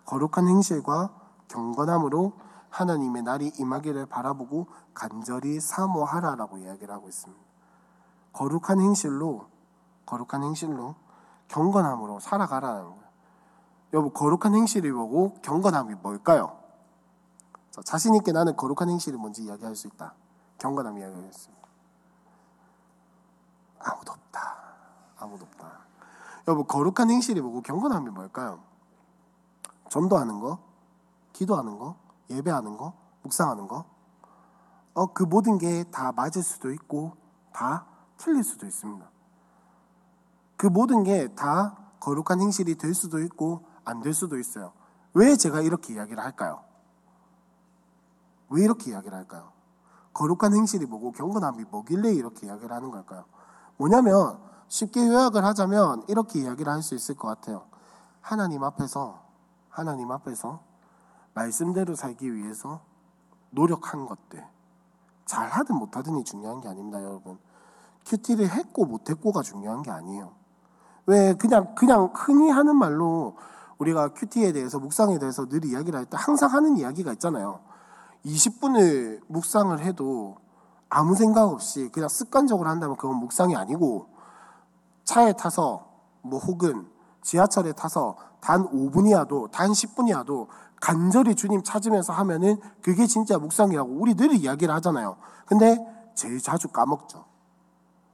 [0.06, 1.10] 거룩한 행실과
[1.48, 2.34] 경건함으로
[2.78, 7.44] 하나님의 날이 임하기를 바라보고 간절히 사모하라라고 이야기를 하고 있습니다.
[8.34, 9.48] 거룩한 행실로
[10.06, 10.96] 거룩한 행실로
[11.48, 13.08] 경건함으로 살아가라는 거예요.
[13.94, 16.60] 여러분 거룩한 행실이 뭐고 경건함이 뭘까요?
[17.84, 20.14] 자신 있게 나는 거룩한 행실이 뭔지 이야기할 수 있다.
[20.60, 21.68] 경건함 이야기하겠습니다.
[23.80, 24.58] 아무도 없다.
[25.18, 25.80] 아무도 없다.
[26.48, 28.60] 여러분 거룩한 행실이 뭐고 경건함이 뭘까요?
[29.90, 30.60] 전도하는 거,
[31.34, 31.96] 기도하는 거,
[32.30, 33.86] 예배하는 거, 묵상하는 거.
[34.94, 37.14] 어, 그 모든 게 다 맞을 수도 있고
[37.54, 37.86] 다
[38.18, 39.10] 틀릴 수도 있습니다.
[40.58, 44.74] 그 모든 게 다 거룩한 행실이 될 수도 있고 안 될 수도 있어요.
[45.14, 46.64] 왜 제가 이렇게 이야기를 할까요?
[48.50, 49.52] 왜 이렇게 이야기를 할까요?
[50.14, 53.26] 거룩한 행실이 뭐고 경건함이 뭐길래 이렇게 이야기를 하는 걸까요?
[53.78, 57.68] 뭐냐면 쉽게 요약을 하자면 이렇게 이야기를 할 수 있을 것 같아요.
[58.22, 59.22] 하나님 앞에서
[59.70, 60.60] 하나님 앞에서
[61.38, 62.82] 말씀대로 살기 위해서
[63.52, 64.44] 노력한 것들
[65.26, 67.38] 잘하든 못하든이 중요한 게 아닙니다, 여러분.
[68.06, 70.32] 큐티를 했고 못했고가 중요한 게 아니에요.
[71.06, 73.36] 왜 그냥 그냥 흔히 하는 말로
[73.78, 77.60] 우리가 큐티에 대해서 묵상에 대해서 늘 이야기를 할 때 항상 하는 이야기가 있잖아요.
[78.26, 80.38] 20분을 묵상을 해도
[80.90, 84.08] 아무 생각 없이 그냥 습관적으로 한다면 그건 묵상이 아니고
[85.04, 85.88] 차에 타서
[86.22, 86.90] 뭐 혹은
[87.22, 90.48] 지하철에 타서 단 5분이라도 단 10분이라도
[90.80, 95.18] 간절히 주님 찾으면서 하면은 그게 진짜 묵상이라고 우리 늘 이야기를 하잖아요.
[95.46, 95.78] 근데
[96.16, 97.26] 제일 자주 까먹죠.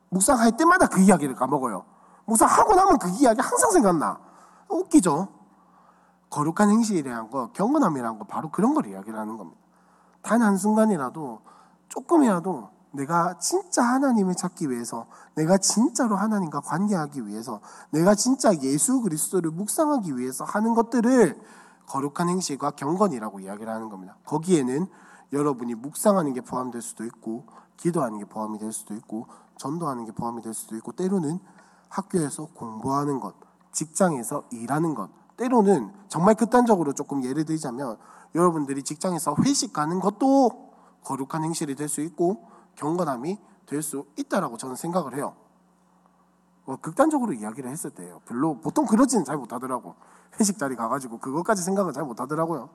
[0.09, 1.85] 묵상할 때마다 그 이야기를 까먹어요.
[2.25, 4.19] 묵상하고 나면 그 이야기 항상 생각나.
[4.69, 5.27] 웃기죠?
[6.29, 9.59] 거룩한 행실이라는 거, 경건함이라는 거 바로 그런 걸 이야기를 하는 겁니다.
[10.21, 11.41] 단 한순간이라도
[11.89, 17.59] 조금이라도 내가 진짜 하나님을 찾기 위해서, 내가 진짜로 하나님과 관계하기 위해서,
[17.91, 21.39] 내가 진짜 예수 그리스도를 묵상하기 위해서 하는 것들을
[21.87, 24.17] 거룩한 행실과 경건이라고 이야기를 하는 겁니다.
[24.25, 24.87] 거기에는
[25.31, 30.41] 여러분이 묵상하는 게 포함될 수도 있고, 기도하는 게 포함이 될 수도 있고, 전도하는 게 포함이
[30.41, 31.39] 될 수도 있고, 때로는
[31.89, 33.35] 학교에서 공부하는 것,
[33.71, 37.97] 직장에서 일하는 것, 때로는 정말 극단적으로 조금 예를 들자면
[38.35, 44.75] 여러분들이 직장에서 회식 가는 것도 거룩한 행실이 될 수 있고 경건함이 될 수 있다라고 저는
[44.75, 45.35] 생각을 해요.
[46.65, 48.21] 뭐 극단적으로 이야기를 했을 때요.
[48.25, 49.95] 별로 보통 그러지는 잘 못하더라고.
[50.39, 52.69] 회식 자리 가가지고 그것까지 생각을 잘 못하더라고요.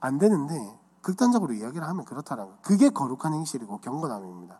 [0.00, 0.54] 안 되는데
[1.00, 2.58] 극단적으로 이야기를 하면 그렇다라는 거.
[2.62, 4.58] 그게 거룩한 행실이고 경건함입니다.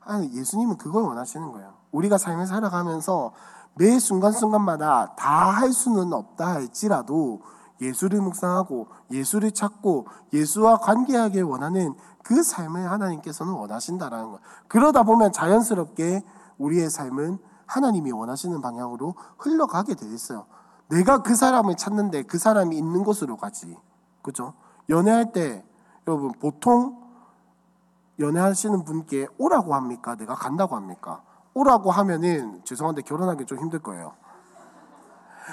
[0.00, 1.74] 아니 예수님은 그걸 원하시는 거예요.
[1.92, 3.32] 우리가 삶을 살아가면서
[3.74, 7.42] 매 순간순간마다 다 할 수는 없다 할지라도
[7.80, 14.40] 예수를 묵상하고 예수를 찾고 예수와 관계하길 원하는 그 삶을 하나님께서는 원하신다라는 거예요.
[14.68, 16.22] 그러다 보면 자연스럽게
[16.58, 20.46] 우리의 삶은 하나님이 원하시는 방향으로 흘러가게 돼 있어요.
[20.90, 23.76] 내가 그 사람을 찾는데 그 사람이 있는 곳으로 가지.
[24.22, 24.54] 그죠?
[24.88, 25.64] 연애할 때
[26.06, 27.00] 여러분 보통
[28.18, 30.16] 연애하시는 분께 오라고 합니까?
[30.16, 31.22] 내가 간다고 합니까?
[31.54, 34.14] 오라고 하면은 죄송한데 결혼하기 좀 힘들 거예요.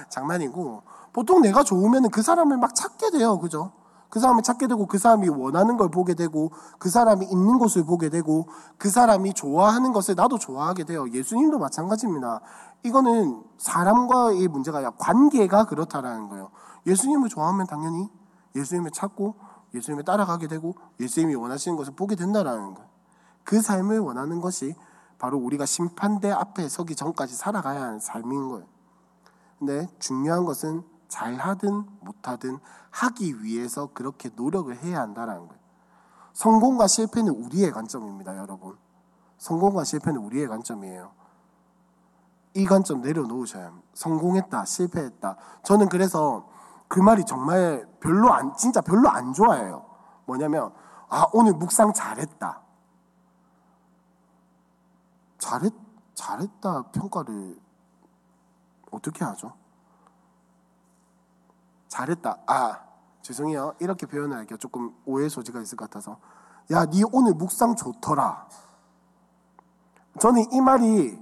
[0.09, 3.39] 장난이고 보통 내가 좋으면 그 사람을 막 찾게 돼요.
[3.39, 3.71] 그죠?
[4.09, 8.09] 그 사람을 찾게 되고 그 사람이 원하는 걸 보게 되고 그 사람이 있는 곳을 보게
[8.09, 11.09] 되고 그 사람이 좋아하는 것을 나도 좋아하게 돼요.
[11.11, 12.41] 예수님도 마찬가지입니다.
[12.83, 16.51] 이거는 사람과의 문제가 아니라 관계가 그렇다라는 거예요.
[16.85, 18.09] 예수님을 좋아하면 당연히
[18.55, 19.35] 예수님을 찾고
[19.73, 22.89] 예수님을 따라가게 되고 예수님이 원하시는 것을 보게 된다라는 거예요.
[23.43, 24.75] 그 삶을 원하는 것이
[25.19, 28.65] 바로 우리가 심판대 앞에 서기 전까지 살아가야 하는 삶인 거예요.
[29.59, 32.59] 근데 중요한 것은 잘하든 못하든
[32.97, 35.61] 하기 위해서 그렇게 노력을 해야 한다는 거예요.
[36.33, 38.77] 성공과 실패는 우리의 관점입니다, 여러분.
[39.37, 41.11] 성공과 실패는 우리의 관점이에요.
[42.55, 43.87] 이 관점 내려놓으셔야 합니다.
[43.93, 45.37] 성공했다, 실패했다.
[45.63, 46.49] 저는 그래서
[46.87, 49.85] 그 말이 정말 별로 안, 진짜 별로 안 좋아해요.
[50.25, 50.73] 뭐냐면,
[51.09, 52.61] 아, 오늘 묵상 잘했다.
[55.37, 55.73] 잘했,
[56.15, 57.59] 잘했다 평가를
[58.89, 59.53] 어떻게 하죠?
[61.89, 62.37] 잘했다.
[62.47, 62.86] 아,
[63.27, 63.73] 죄송해요.
[63.79, 64.57] 이렇게 표현할게요.
[64.57, 66.17] 조금 오해 소지가 있을 것 같아서.
[66.71, 68.47] 야, 니 오늘 묵상 좋더라.
[70.19, 71.19] 저는 이 말이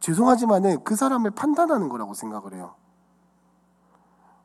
[0.00, 2.74] 죄송하지만은 그 사람을 판단하는 거라고 생각을 해요.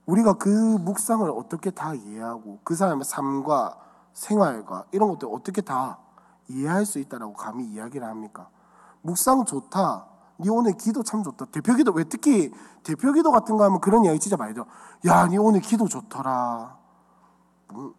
[0.05, 3.77] 우리가 그 묵상을 어떻게 다 이해하고 그 사람의 삶과
[4.13, 5.97] 생활과 이런 것들 어떻게 다
[6.47, 8.49] 이해할 수 있다라고 감히 이야기를 합니까?
[9.01, 10.05] 묵상 좋다.
[10.39, 11.45] 니 오늘 기도 참 좋다.
[11.45, 12.51] 대표기도 왜 특히
[12.83, 14.67] 대표기도 같은 거 하면 그런 이야기 진짜 많이 들어.
[15.07, 16.78] 야, 니 오늘 기도 좋더라.
[17.73, 17.93] 음,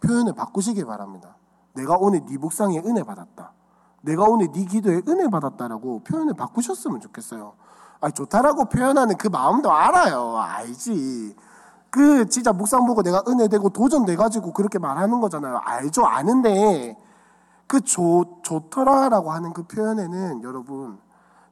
[0.00, 1.36] 표현을 바꾸시기 바랍니다.
[1.74, 3.52] 내가 오늘 네 묵상에 은혜 받았다.
[4.02, 7.54] 내가 오늘 네 기도에 은혜 받았다라고 표현을 바꾸셨으면 좋겠어요.
[8.00, 10.36] 아, 좋다라고 표현하는 그 마음도 알아요.
[10.36, 11.34] 알지.
[11.90, 15.60] 그 진짜 묵상 보고 내가 은혜 되고 도전돼 가지고 그렇게 말하는 거잖아요.
[15.64, 16.04] 알죠.
[16.04, 16.96] 아는데
[17.66, 20.98] 그 좋, 좋더라라고 하는 그 표현에는 여러분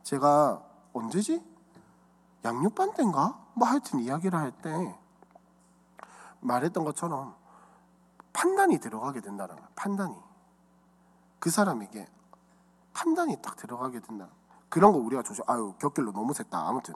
[0.02, 0.61] 제가
[0.92, 1.42] 언제지?
[2.44, 3.38] 양육반 때인가?
[3.54, 4.94] 뭐 하여튼 이야기를 할 때
[6.44, 7.35] 말했던 것처럼
[8.33, 9.68] 판단이 들어가게 된다는 거야.
[9.74, 10.14] 판단이.
[11.38, 12.07] 그 사람에게
[12.92, 14.28] 판단이 딱 들어가게 된다.
[14.68, 15.44] 그런 거 우리가 조심.
[15.46, 16.54] 아유 격길로 너무 샜다.
[16.54, 16.94] 아무튼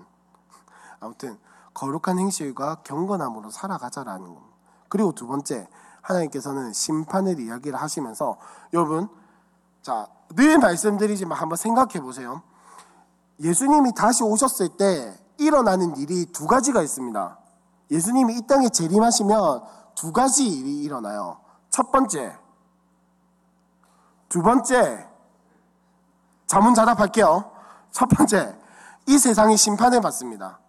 [1.01, 1.39] 아무튼
[1.75, 4.57] 거룩한 행실과 경건함으로 살아가자라는 겁니다.
[4.89, 5.69] 그리고 두 번째
[6.03, 8.39] 하나님께서는 심판을 이야기를 하시면서
[8.73, 9.09] 여러분
[9.83, 12.43] 자 늘 말씀드리지만 한번 생각해 보세요.
[13.41, 17.38] 예수님이 다시 오셨을 때 일어나는 일이 두 가지가 있습니다.
[17.91, 19.63] 예수님이 이 땅에 재림하시면
[19.95, 21.41] 두 가지 일이 일어나요.
[21.71, 22.37] 첫 번째,
[24.29, 25.07] 두 번째,
[26.47, 27.51] 자문자답할게요.
[27.91, 28.57] 첫 번째,
[29.07, 30.61] 이 세상이 심판을 받습니다.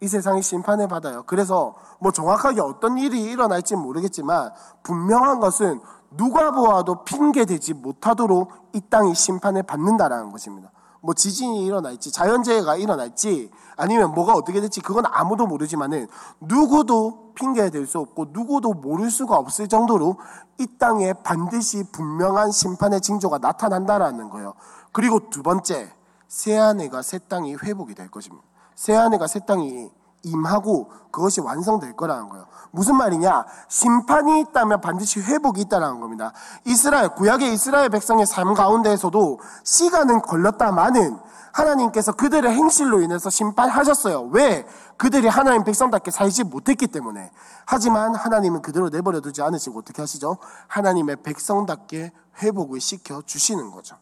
[0.00, 1.22] 이 세상이 심판을 받아요.
[1.24, 9.14] 그래서 뭐 정확하게 어떤 일이 일어날지 모르겠지만 분명한 것은 누가 보아도 핑계되지 못하도록 이 땅이
[9.14, 10.70] 심판을 받는다라는 것입니다.
[11.04, 16.08] 뭐 지진이 일어날지 자연재해가 일어날지 아니면 뭐가 어떻게 될지 그건 아무도 모르지만은
[16.40, 20.16] 누구도 핑계될 수 없고 누구도 모를 수가 없을 정도로
[20.58, 24.54] 이 땅에 반드시 분명한 심판의 징조가 나타난다라는 거예요.
[24.92, 25.92] 그리고 두 번째
[26.26, 28.42] 새 아내가 새 땅이 회복이 될 것입니다.
[28.74, 29.90] 새 아내가 새 땅이
[30.24, 32.46] 임하고 그것이 완성될 거라는 거예요.
[32.70, 33.46] 무슨 말이냐?
[33.68, 36.32] 심판이 있다면 반드시 회복이 있다는 겁니다.
[36.64, 41.18] 이스라엘, 구약의 이스라엘 백성의 삶 가운데에서도 시간은 걸렸다마는
[41.52, 44.22] 하나님께서 그들의 행실로 인해서 심판하셨어요.
[44.32, 44.66] 왜?
[44.96, 47.30] 그들이 하나님 백성답게 살지 못했기 때문에.
[47.64, 50.38] 하지만 하나님은 그대로 내버려 두지 않으시고 어떻게 하시죠?
[50.66, 53.96] 하나님의 백성답게 회복을 시켜 주시는 거죠.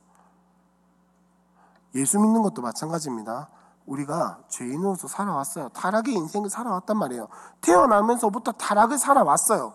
[1.94, 3.50] 예수 믿는 것도 마찬가지입니다.
[3.86, 5.70] 우리가 죄인으로서 살아왔어요.
[5.70, 7.28] 타락의 인생을 살아왔단 말이에요.
[7.60, 9.74] 태어나면서부터 타락을 살아왔어요.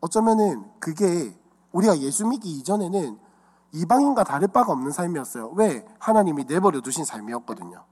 [0.00, 1.38] 어쩌면은 그게
[1.72, 3.18] 우리가 예수 믿기 이전에는
[3.72, 5.50] 이방인과 다를 바가 없는 삶이었어요.
[5.50, 5.86] 왜?
[5.98, 7.84] 하나님이 내버려 두신 삶이었거든요.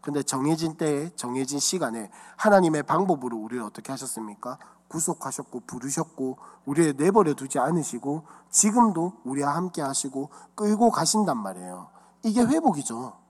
[0.00, 4.58] 근데 정해진 때에 정해진 시간에 하나님의 방법으로 우리를 어떻게 하셨습니까?
[4.88, 11.88] 구속하셨고 부르셨고 우리를 내버려 두지 않으시고 지금도 우리와 함께 하시고 끌고 가신단 말이에요.
[12.22, 13.25] 이게 회복이죠.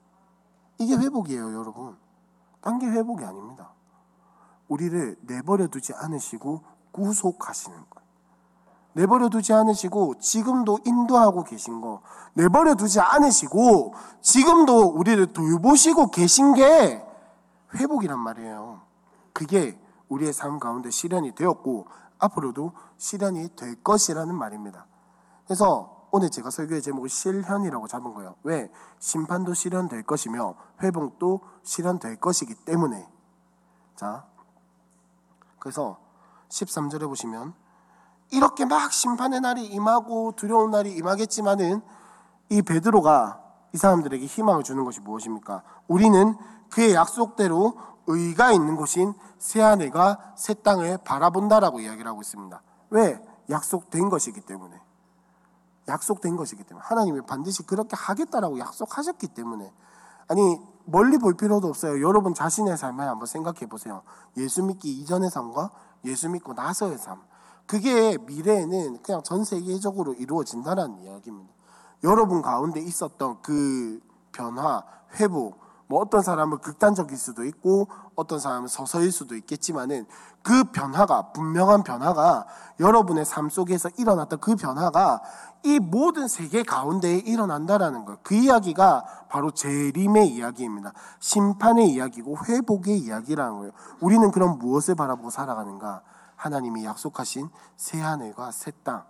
[0.77, 1.97] 이게 회복이에요, 여러분.
[2.61, 3.71] 딴 게 회복이 아닙니다.
[4.67, 6.61] 우리를 내버려 두지 않으시고
[6.91, 8.01] 구속하시는 것.
[8.93, 12.01] 내버려 두지 않으시고 지금도 인도하고 계신 거.
[12.33, 17.05] 내버려 두지 않으시고 지금도 우리를 돌보시고 계신 게
[17.75, 18.81] 회복이란 말이에요.
[19.33, 21.87] 그게 우리의 삶 가운데 실현이 되었고
[22.17, 24.87] 앞으로도 실현이 될 것이라는 말입니다.
[25.45, 28.35] 그래서 오늘 제가 설교의 제목을 실현이라고 잡은 거예요.
[28.43, 28.71] 왜?
[28.99, 33.07] 심판도 실현될 것이며 회복도 실현될 것이기 때문에.
[33.95, 34.25] 자,
[35.59, 35.97] 그래서
[36.49, 37.53] 13절에 보시면
[38.31, 41.81] 이렇게 막 심판의 날이 임하고 두려운 날이 임하겠지만은
[42.49, 43.41] 이 베드로가
[43.73, 45.63] 이 사람들에게 희망을 주는 것이 무엇입니까?
[45.87, 46.35] 우리는
[46.69, 52.61] 그의 약속대로 의가 있는 곳인 새 하늘과 새 땅을 바라본다라고 이야기를 하고 있습니다.
[52.91, 53.21] 왜?
[53.49, 54.86] 약속된 것이기 때문에.
[55.87, 59.71] 약속된 것이기 때문에 하나님이 반드시 그렇게 하겠다라고 약속하셨기 때문에
[60.27, 62.01] 아니 멀리 볼 필요도 없어요.
[62.01, 64.03] 여러분 자신의 삶을 한번 생각해 보세요.
[64.37, 65.71] 예수 믿기 이전의 삶과
[66.05, 67.21] 예수 믿고 나서의 삶.
[67.65, 71.53] 그게 미래에는 그냥 전 세계적으로 이루어진다는 이야기입니다.
[72.03, 73.99] 여러분 가운데 있었던 그
[74.31, 74.83] 변화,
[75.19, 80.05] 회복, 뭐 어떤 사람은 극단적일 수도 있고 어떤 사람은 서서일 수도 있겠지만은
[80.41, 82.45] 그 변화가 분명한 변화가
[82.79, 85.21] 여러분의 삶 속에서 일어났던 그 변화가
[85.67, 88.23] 이 모든 세계 가운데에 일어난다라는 것.
[88.23, 90.93] 그 이야기가 바로 재림의 이야기입니다.
[91.19, 93.71] 심판의 이야기고 회복의 이야기라는 거예요.
[93.99, 96.03] 우리는 그럼 무엇을 바라보고 살아가는가?
[96.37, 99.03] 하나님이 약속하신 새 하늘과 새 땅.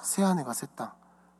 [0.00, 0.90] 새 하늘과 새 땅.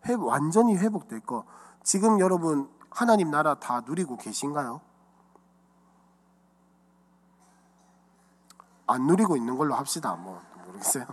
[0.06, 1.44] 회, 완전히 회복될 거.
[1.82, 4.82] 지금 여러분 하나님 나라 다 누리고 계신가요?
[8.88, 10.16] 안 누리고 있는 걸로 합시다.
[10.16, 11.06] 뭐 모르겠어요.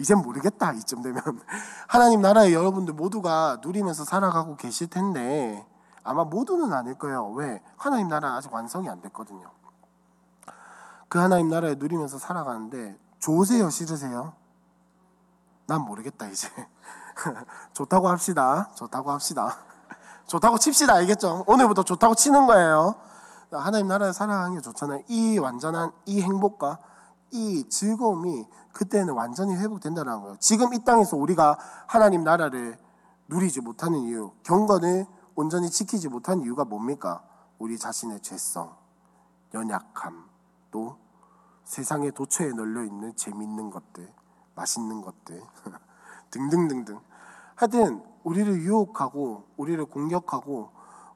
[0.00, 0.72] 이젠 모르겠다.
[0.72, 1.22] 이쯤 되면
[1.86, 5.66] 하나님 나라에 여러분들 모두가 누리면서 살아가고 계실 텐데
[6.02, 7.30] 아마 모두는 아닐 거예요.
[7.32, 7.62] 왜?
[7.76, 9.50] 하나님 나라 아직 완성이 안 됐거든요.
[11.10, 14.32] 그 하나님 나라에 누리면서 살아가는데 좋으세요, 싫으세요?
[15.66, 16.48] 난 모르겠다 이제.
[17.74, 18.70] 좋다고 합시다.
[18.76, 19.58] 좋다고 합시다.
[20.26, 20.94] 좋다고 칩시다.
[20.94, 21.44] 알겠죠?
[21.46, 22.94] 오늘부터 좋다고 치는 거예요.
[23.52, 25.02] 하나님 나라에 살아가는 게 좋잖아요.
[25.08, 26.78] 이 완전한 이 행복과
[27.32, 30.36] 이 즐거움이 그때는 완전히 회복된다는 거예요.
[30.40, 32.78] 지금 이 땅에서 우리가 하나님 나라를
[33.28, 37.22] 누리지 못하는 이유, 경건을 온전히 지키지 못한 이유가 뭡니까?
[37.58, 38.74] 우리 자신의 죄성,
[39.54, 40.28] 연약함,
[40.70, 40.96] 또
[41.64, 44.12] 세상의 도처에 널려 있는 재밌는 것들,
[44.54, 45.42] 맛있는 것들
[46.30, 47.00] 등등등등.
[47.54, 50.70] 하여튼 우리를 유혹하고 우리를 공격하고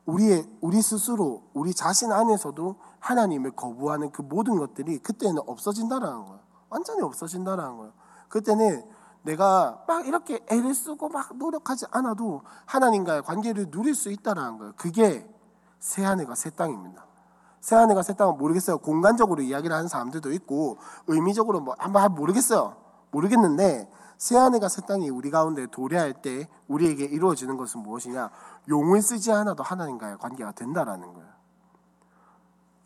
[0.06, 6.40] 우리의 우리 스스로 우리 자신 안에서도 하나님을 거부하는 그 모든 것들이 그때는 없어진다라는 거예요.
[6.70, 7.92] 완전히 없어진다라는 거예요.
[8.28, 8.82] 그때는
[9.22, 14.72] 내가 막 이렇게 애를 쓰고 막 노력하지 않아도 하나님과의 관계를 누릴 수 있다라는 거예요.
[14.76, 15.28] 그게
[15.78, 17.06] 새 하늘과 새 땅입니다.
[17.60, 18.78] 새 하늘과 새 땅은 모르겠어요.
[18.78, 22.76] 공간적으로 이야기를 하는 사람들도 있고 의미적으로 뭐 아마 모르겠어요.
[23.10, 28.30] 모르겠는데 새 하늘과 새 땅이 우리 가운데 도래할 때 우리에게 이루어지는 것은 무엇이냐?
[28.68, 31.23] 용을 쓰지 않아도 하나님과의 관계가 된다라는 거예요.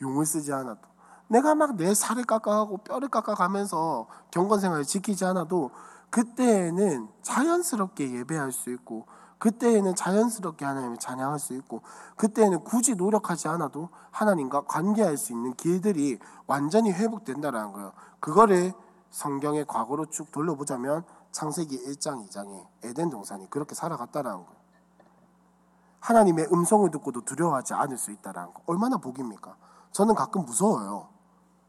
[0.01, 0.81] 용을 쓰지 않아도
[1.29, 5.71] 내가 막 내 살을 깎아가고 뼈를 깎아가면서 경건 생활을 지키지 않아도
[6.11, 9.07] 그때에는 자연스럽게 예배할 수 있고
[9.39, 11.83] 그때에는 자연스럽게 하나님을 찬양할 수 있고
[12.17, 17.93] 그때에는 굳이 노력하지 않아도 하나님과 관계할 수 있는 길들이 완전히 회복된다라는 거예요.
[18.21, 18.73] 그거를
[19.11, 24.59] 성경의 과거로 쭉 돌려보자면 창세기 1장 2장에 에덴 동산이 그렇게 살아갔다라는 거예요.
[26.01, 28.63] 하나님의 음성을 듣고도 두려워하지 않을 수 있다라는 거.
[28.67, 29.57] 얼마나 복입니까?
[29.93, 31.09] 저는 가끔 무서워요.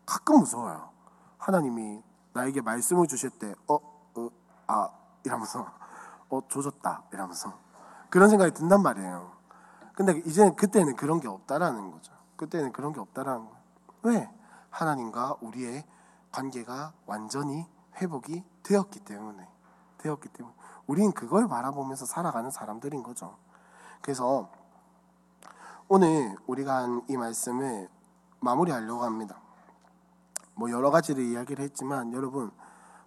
[0.06, 0.90] 가끔 무서워요.
[1.38, 2.04] 하나님이
[2.34, 4.30] 나에게 말씀을 주실 때, 어, 어,
[4.68, 4.90] 아,
[5.24, 5.66] 이러면서
[6.30, 7.54] 어 조졌다 이러면서
[8.10, 9.32] 그런 생각이 든단 말이에요.
[9.94, 12.14] 근데 이제는 그때는 그런 게 없다라는 거죠.
[12.38, 13.60] 그때는 그런 게 없다라는 거예요.
[14.04, 14.30] 왜?
[14.70, 15.84] 하나님과 우리의
[16.32, 19.48] 관계가 완전히 회복이 되었기 때문에
[19.98, 20.56] 되었기 때문에
[20.88, 23.38] 우리는 그걸 바라보면서 살아가는 사람들인 거죠.
[24.02, 24.50] 그래서
[25.88, 27.90] 오늘 우리가 한 이 말씀을
[28.40, 29.38] 마무리하려고 합니다.
[30.56, 32.52] 뭐 여러 가지를 이야기를 했지만 여러분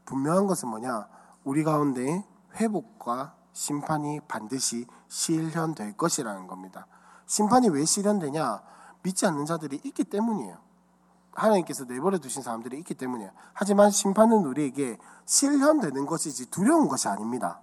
[0.05, 1.07] 분명한 것은 뭐냐?
[1.45, 2.25] 우리 가운데
[2.57, 6.87] 회복과 심판이 반드시 실현될 것이라는 겁니다.
[7.27, 8.63] 심판이 왜 실현되냐?
[9.03, 10.57] 믿지 않는 자들이 있기 때문이에요.
[11.35, 13.31] 하나님께서 내버려 두신 사람들이 있기 때문이에요.
[13.53, 17.61] 하지만 심판은 우리에게 실현되는 것이지 두려운 것이 아닙니다.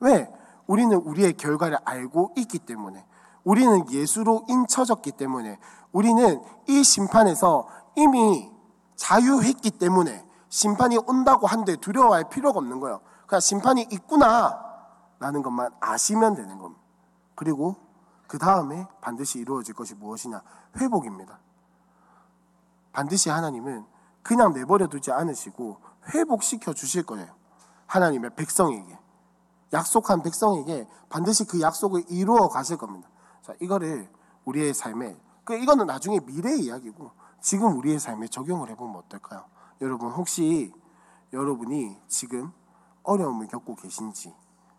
[0.00, 0.32] 왜?
[0.66, 3.04] 우리는 우리의 결과를 알고 있기 때문에.
[3.44, 5.58] 우리는 예수로 인쳐졌기 때문에.
[5.92, 8.50] 우리는 이 심판에서 이미
[8.96, 13.00] 자유했기 때문에 심판이 온다고 한데 두려워할 필요가 없는 거예요.
[13.26, 14.64] 그냥 심판이 있구나
[15.18, 16.82] 라는 것만 아시면 되는 겁니다.
[17.34, 17.76] 그리고
[18.26, 20.42] 그 다음에 반드시 이루어질 것이 무엇이냐?
[20.76, 21.38] 회복입니다.
[22.92, 23.86] 반드시 하나님은
[24.22, 25.78] 그냥 내버려 두지 않으시고
[26.14, 27.28] 회복시켜 주실 거예요.
[27.86, 28.98] 하나님의 백성에게.
[29.72, 33.08] 약속한 백성에게 반드시 그 약속을 이루어 가실 겁니다.
[33.42, 34.10] 자, 이거를
[34.44, 35.16] 우리의 삶에,
[35.48, 39.46] 그 이거는 나중에 미래 이야기고 지금 우리의 삶에 적용을 해보면 어떨까요?
[39.80, 40.74] 여러분, 혹시
[41.32, 42.52] 여러분이 지금
[43.02, 44.34] 어려움을 겪고 계신지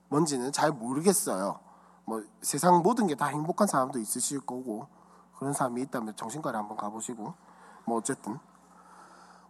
[0.10, 1.60] 뭔지는 잘 모르겠어요.
[2.06, 4.86] 뭐 세상 모든 게 다 행복한 사람도 있으실 거고
[5.40, 7.34] 그런 사람이 있다면 정신과를 한번 가보시고
[7.86, 8.38] 뭐 어쨌든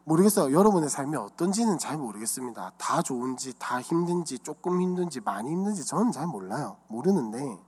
[0.05, 0.57] 모르겠어요.
[0.57, 2.71] 여러분의 삶이 어떤지는 잘 모르겠습니다.
[2.77, 6.77] 다 좋은지 다 힘든지 조금 힘든지 많이 힘든지 저는 잘 몰라요.
[6.87, 7.59] 모르는데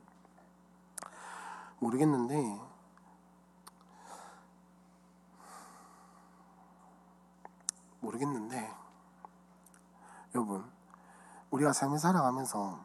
[1.82, 2.62] 모르겠는데
[10.34, 10.64] 여러분
[11.62, 12.80] 우리가 삶을 살아가면서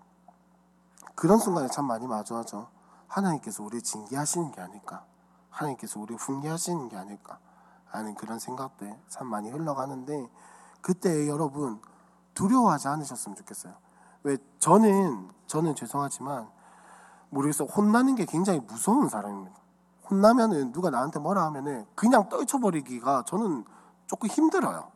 [1.14, 2.68] 그런 순간에 참 많이 마주하죠.
[3.08, 5.04] 하나님께서 우리를 징계하시는 게 아닐까.
[5.50, 7.38] 하나님께서 우리를 훈계하시는 게 아닐까.
[7.86, 10.30] 하는 그런 생각들 참 많이 흘러가는데
[10.82, 11.80] 그때 여러분
[12.34, 13.74] 두려워하지 않으셨으면 좋겠어요.
[14.24, 16.50] 왜 저는 저는 죄송하지만
[17.30, 19.56] 모르겠어 혼나는 게 굉장히 무서운 사람입니다.
[20.10, 23.64] 혼나면은 누가 나한테 뭐라 하면은 그냥 떨쳐버리기가 저는
[24.06, 24.90] 조금 힘들어요.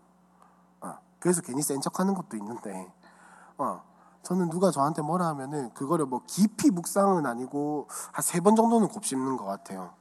[0.82, 2.92] 어, 그래서 괜히 센 척하는 것도 있는데
[3.60, 3.82] 어,
[4.22, 9.36] 저는 누가 저한테 뭐라 하면은 그거를 뭐 깊이 묵상은 아니고 한 세 번 정도는 곱씹는
[9.36, 9.92] 것 같아요.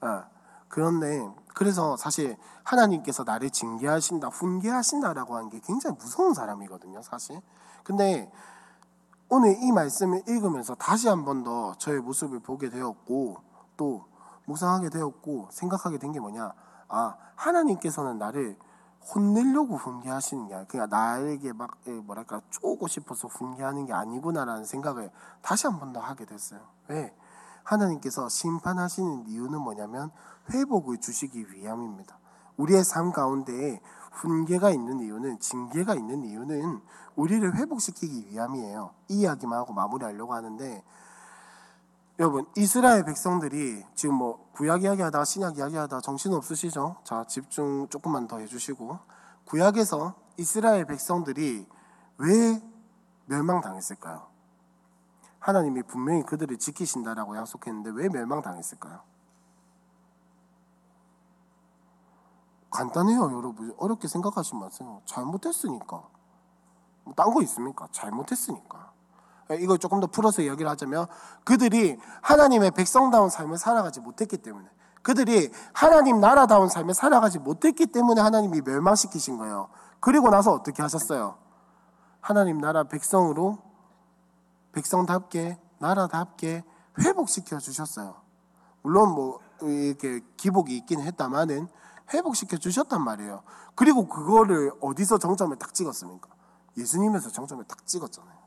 [0.00, 0.24] 어,
[0.68, 7.40] 그런데 그래서 사실 하나님께서 나를 징계하신다, 훈계하신다라고 하는 게 굉장히 무서운 사람이거든요, 사실.
[7.84, 8.32] 근데
[9.28, 13.36] 오늘 이 말씀을 읽으면서 다시 한 번 더 저의 모습을 보게 되었고
[13.76, 14.04] 또
[14.46, 16.52] 묵상하게 되었고 생각하게 된 게 뭐냐?
[16.88, 18.56] 아, 하나님께서는 나를
[19.12, 25.10] 혼내려고 훈계하시는 게 아니라 그냥 나에게 막 예, 뭐랄까 쪼고 싶어서 훈계하는 게 아니구나라는 생각을
[25.42, 26.60] 다시 한 번 더 하게 됐어요.
[26.88, 27.14] 왜?
[27.64, 30.10] 하나님께서 심판하시는 이유는 뭐냐면
[30.50, 32.18] 회복을 주시기 위함입니다.
[32.56, 33.80] 우리의 삶 가운데에
[34.12, 36.80] 훈계가 있는 이유는 징계가 있는 이유는
[37.16, 38.90] 우리를 회복시키기 위함이에요.
[39.08, 40.82] 이 이야기만 하고 마무리하려고 하는데
[42.18, 46.96] 여러분 이스라엘 백성들이 지금 뭐 구약 이야기하다 신약 이야기하다 정신 없으시죠?
[47.02, 48.98] 자 집중 조금만 더 해주시고
[49.46, 51.66] 구약에서 이스라엘 백성들이
[52.18, 52.62] 왜
[53.26, 54.26] 멸망당했을까요?
[55.40, 59.02] 하나님이 분명히 그들을 지키신다라고 약속했는데 왜 멸망당했을까요?
[62.70, 63.72] 간단해요, 여러분.
[63.76, 65.00] 어렵게 생각하지 마세요.
[65.04, 66.02] 잘못했으니까.
[67.04, 67.86] 뭐 딴거 있습니까?
[67.92, 68.93] 잘못했으니까.
[69.50, 71.06] 예, 이걸 조금 더 풀어서 이야기를 하자면
[71.44, 74.68] 그들이 하나님의 백성다운 삶을 살아가지 못했기 때문에
[75.02, 79.68] 그들이 하나님 나라다운 삶을 살아가지 못했기 때문에 하나님이 멸망시키신 거예요.
[80.00, 81.36] 그리고 나서 어떻게 하셨어요?
[82.20, 83.58] 하나님 나라 백성으로
[84.72, 86.64] 백성답게 나라답게
[87.00, 88.14] 회복시켜 주셨어요.
[88.82, 91.68] 물론 뭐 이렇게 기복이 있긴 했다마는
[92.12, 93.42] 회복시켜 주셨단 말이에요.
[93.74, 96.30] 그리고 그거를 어디서 정점을 딱 찍었습니까?
[96.76, 98.43] 예수님에서 정점을 딱 찍었잖아요.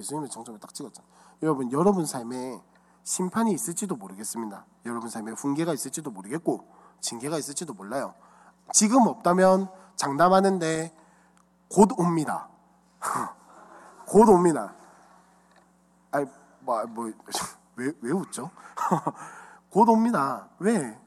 [0.00, 1.10] 예수님의 정점을 딱 찍었잖아요.
[1.42, 2.60] 여러분, 여러분 삶에
[3.02, 4.66] 심판이 있을지도 모르겠습니다.
[4.86, 6.66] 여러분 삶에 훈계가 있을지도 모르겠고
[7.00, 8.14] 징계가 있을지도 몰라요.
[8.72, 10.94] 지금 없다면 장담하는데
[11.70, 12.48] 곧 옵니다.
[14.06, 14.74] 곧 옵니다.
[16.10, 16.26] 아니,
[16.60, 17.12] 뭐, 뭐,
[17.76, 18.50] 왜, 왜 웃죠?
[19.70, 20.48] 곧 옵니다.
[20.58, 20.99] 왜?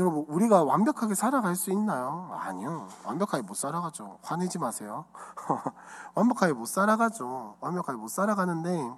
[0.00, 2.30] 여러분, 우리가 완벽하게 살아갈 수 있나요?
[2.40, 2.88] 아니요.
[3.04, 4.18] 완벽하게 못 살아가죠.
[4.22, 5.04] 화내지 마세요.
[6.16, 7.56] 완벽하게 못 살아가죠.
[7.60, 8.90] 완벽하게 못 살아가는데,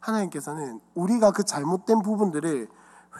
[0.00, 2.68] 하나님께서는 우리가 그 잘못된 부분들을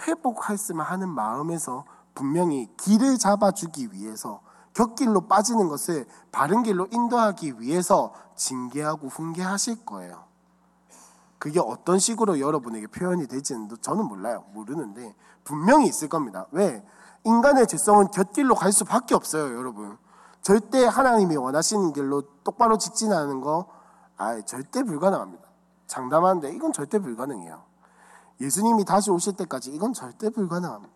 [0.06, 4.42] 회복했으면 하는 마음에서 분명히 길을 잡아주기 위해서
[4.74, 10.24] 곁길로 빠지는 것을 바른 길로 인도하기 위해서 징계하고 훈계하실 거예요.
[11.38, 14.44] 그게 어떤 식으로 여러분에게 표현이 될지는 저는 몰라요.
[14.52, 16.46] 모르는데 분명히 있을 겁니다.
[16.50, 16.84] 왜?
[17.24, 19.98] 인간의 죄성은 곁길로 갈 수밖에 없어요, 여러분.
[20.40, 23.66] 절대 하나님이 원하시는 길로 똑바로 직진하는 거,
[24.16, 25.44] 아, 절대 불가능합니다.
[25.86, 27.62] 장담하는데 이건 절대 불가능해요.
[28.40, 30.94] 예수님이 다시 오실 때까지 이건 절대 불가능합니다.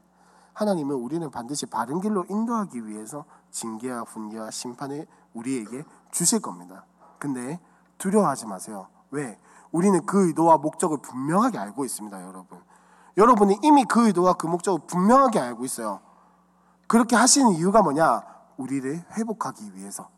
[0.54, 6.84] 하나님은 우리는 반드시 바른 길로 인도하기 위해서 징계와 분계와 심판을 우리에게 주실 겁니다.
[7.18, 7.58] 근데
[7.98, 8.88] 두려워하지 마세요.
[9.10, 9.38] 왜?
[9.70, 12.60] 우리는 그 의도와 목적을 분명하게 알고 있습니다, 여러분.
[13.16, 16.00] 여러분이 이미 그 의도와 그 목적을 분명하게 알고 있어요.
[16.92, 18.22] 그렇게 하시는 이유가 뭐냐?
[18.58, 20.10] 우리를 회복하기 위해서.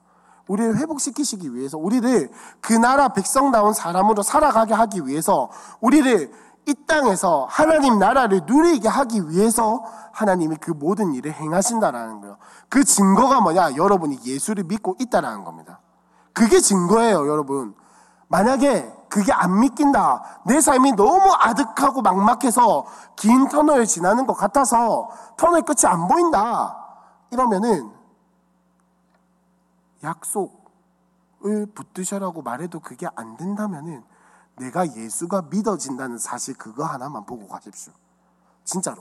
[0.48, 5.50] 우리를 회복시키시기 위해서, 우리를 그 나라 백성다운 사람으로 살아가게 하기 위해서,
[5.80, 6.32] 우리를
[6.66, 12.38] 이 땅에서 하나님 나라를 누리게 하기 위해서 하나님이 그 모든 일을 행하신다라는 거예요.
[12.68, 13.76] 그 증거가 뭐냐?
[13.76, 15.78] 여러분이 예수를 믿고 있다라는 겁니다.
[16.32, 17.76] 그게 증거예요, 여러분.
[18.26, 20.40] 만약에 그게 안 믿긴다.
[20.44, 22.84] 내 삶이 너무 아득하고 막막해서
[23.14, 26.76] 긴 터널을 지나는 것 같아서 터널 끝이 안 보인다.
[27.30, 27.92] 이러면은
[30.02, 34.02] 약속을 붙드셔라고 말해도 그게 안 된다면은
[34.56, 37.92] 내가 예수가 믿어진다는 사실 그거 하나만 보고 가십시오.
[38.64, 39.00] 진짜로.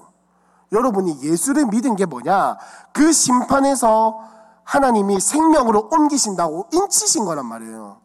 [0.72, 2.60] 여러분이 예수를 믿은 게 뭐냐?
[2.94, 4.20] 그 심판에서
[4.64, 8.03] 하나님이 생명으로 옮기신다고 인치신 거란 말이에요.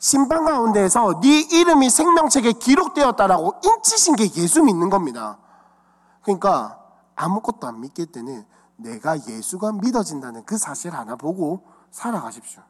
[0.00, 5.38] 심판 가운데에서 네 이름이 생명책에 기록되었다라고 인치신 게 예수 믿는 겁니다.
[6.22, 6.80] 그러니까
[7.14, 8.46] 아무것도 안 믿길 때는
[8.76, 12.62] 내가 예수가 믿어진다는 그 사실 하나 보고 살아가십시오.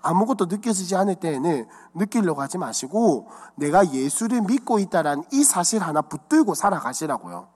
[0.00, 6.54] 아무것도 느껴지지 않을 때에는 느끼려고 하지 마시고 내가 예수를 믿고 있다라는 이 사실 하나 붙들고
[6.54, 7.46] 살아가시라고요.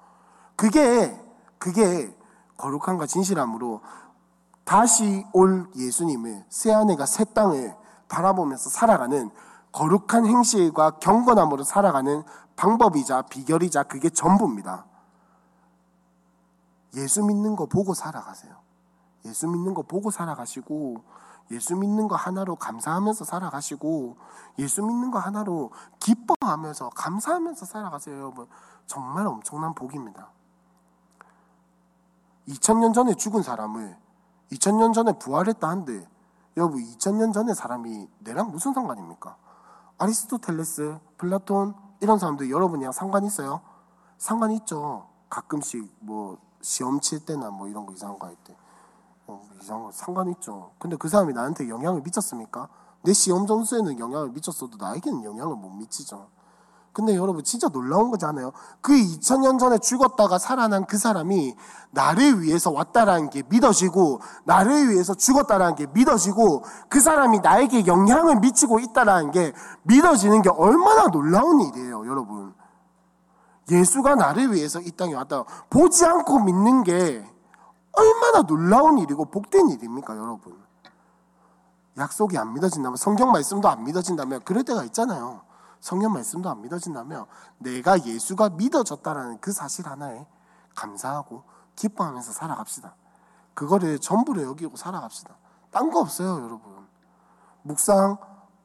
[0.55, 1.19] 그게
[1.57, 2.15] 그게
[2.59, 3.81] 거룩함과 진실함으로
[4.65, 7.81] 다시 올 예수님을 새 아내가 새 땅을
[8.13, 9.31] 바라보면서 살아가는
[9.73, 12.23] 거룩한 행실과 경건함으로 살아가는
[12.57, 14.85] 방법이자 비결이자 그게 전부입니다.
[16.97, 18.55] 예수 믿는 거 보고 살아가세요.
[19.25, 21.03] 예수 믿는 거 보고 살아가시고
[21.53, 24.17] 예수 믿는 거 하나로 감사하면서 살아가시고
[24.59, 28.47] 예수 믿는 거 하나로 기뻐하면서 감사하면서 살아가세요, 여러분.
[28.87, 30.29] 정말 엄청난 복입니다.
[32.49, 33.97] 2000년 전에 죽은 사람을
[34.51, 36.07] 2000년 전에 부활했다 한데
[36.57, 39.37] 여러분 2000년 전의 사람이 내랑 무슨 상관입니까?
[39.99, 43.61] 아리스토텔레스, 플라톤 이런 사람들 여러분이랑 상관 있어요?
[44.19, 45.07] 상관 있죠.
[45.31, 48.57] 가끔씩 뭐 시험 칠 때나 뭐 이런 거 이상한 거 할 때.
[49.27, 50.73] 어, 이상한 거 상관 있죠.
[50.79, 52.69] 근데 그 사람이 나한테 영향을 미쳤습니까?
[53.03, 56.29] 내 시험 점수에는 영향을 미쳤어도 나에게는 영향을 못 미치죠.
[56.93, 58.53] 근데 여러분 진짜 놀라운 거잖아요.
[58.83, 61.57] 그 2000년 전에 죽었다가 살아난 그 사람이
[61.91, 68.81] 나를 위해서 왔다라는 게 믿어지고 나를 위해서 죽었다라는 게 믿어지고 그 사람이 나에게 영향을 미치고
[68.81, 72.55] 있다라는 게 믿어지는 게 얼마나 놀라운 일이에요, 여러분.
[73.71, 77.25] 예수가 나를 위해서 이 땅에 왔다 보지 않고 믿는 게
[77.93, 80.61] 얼마나 놀라운 일이고 복된 일입니까, 여러분?
[81.97, 85.43] 약속이 안 믿어진다면 성경 말씀도 안 믿어진다면 그럴 때가 있잖아요.
[85.83, 87.27] 성경 말씀도 안 믿어진다면
[87.59, 90.25] 내가 예수가 믿어졌다라는 그 사실 하나에
[90.77, 91.43] 감사하고
[91.75, 92.95] 기뻐하면서 살아갑시다.
[93.53, 95.35] 그거를 전부로 여기고 살아갑시다.
[95.73, 96.87] 딴 거 없어요, 여러분.
[97.63, 98.17] 묵상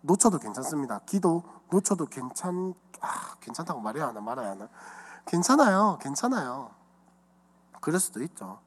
[0.01, 0.99] 놓쳐도 괜찮습니다.
[1.07, 4.69] 기도 놓쳐도 괜찮 아, 괜찮다고 말해야 하나 말아야 하나?
[5.25, 5.97] 괜찮아요.
[5.99, 6.69] 괜찮아요.
[7.81, 8.59] 그럴 수도 있죠.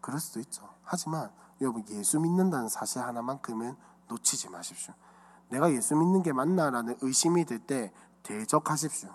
[0.00, 0.68] 그럴 수도 있죠.
[0.82, 1.30] 하지만
[1.60, 3.76] 여러분 예수 믿는다는 사실 하나만큼은
[4.08, 4.92] 놓치지 마십시오.
[5.48, 7.92] 내가 예수 믿는 게 맞나라는 의심이 들 때
[8.22, 9.10] 대적하십시오.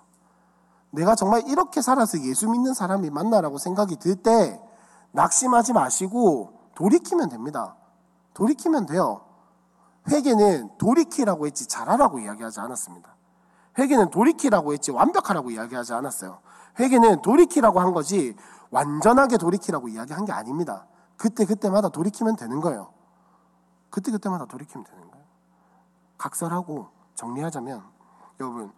[0.92, 4.62] 내가 정말 이렇게 살아서 예수 믿는 사람이 맞나라고 생각이 들 때
[5.12, 7.76] 낙심하지 마시고 돌이키면 됩니다.
[8.34, 9.22] 돌이키면 돼요.
[10.10, 13.16] 회개는 돌이키라고 했지 잘하라고 이야기하지 않았습니다.
[13.78, 16.40] 회개는 돌이키라고 했지 완벽하라고 이야기하지 않았어요.
[16.80, 18.36] 회개는 돌이키라고 한 거지
[18.72, 20.88] 완전하게 돌이키라고 이야기한 게 아닙니다.
[21.18, 22.94] 그때 그때마다 돌이키면 되는 거예요.
[23.90, 25.01] 그때 그때마다 돌이키면 되는 거예요.
[26.22, 27.84] 각설하고 정리하자면
[28.40, 28.72] 여러분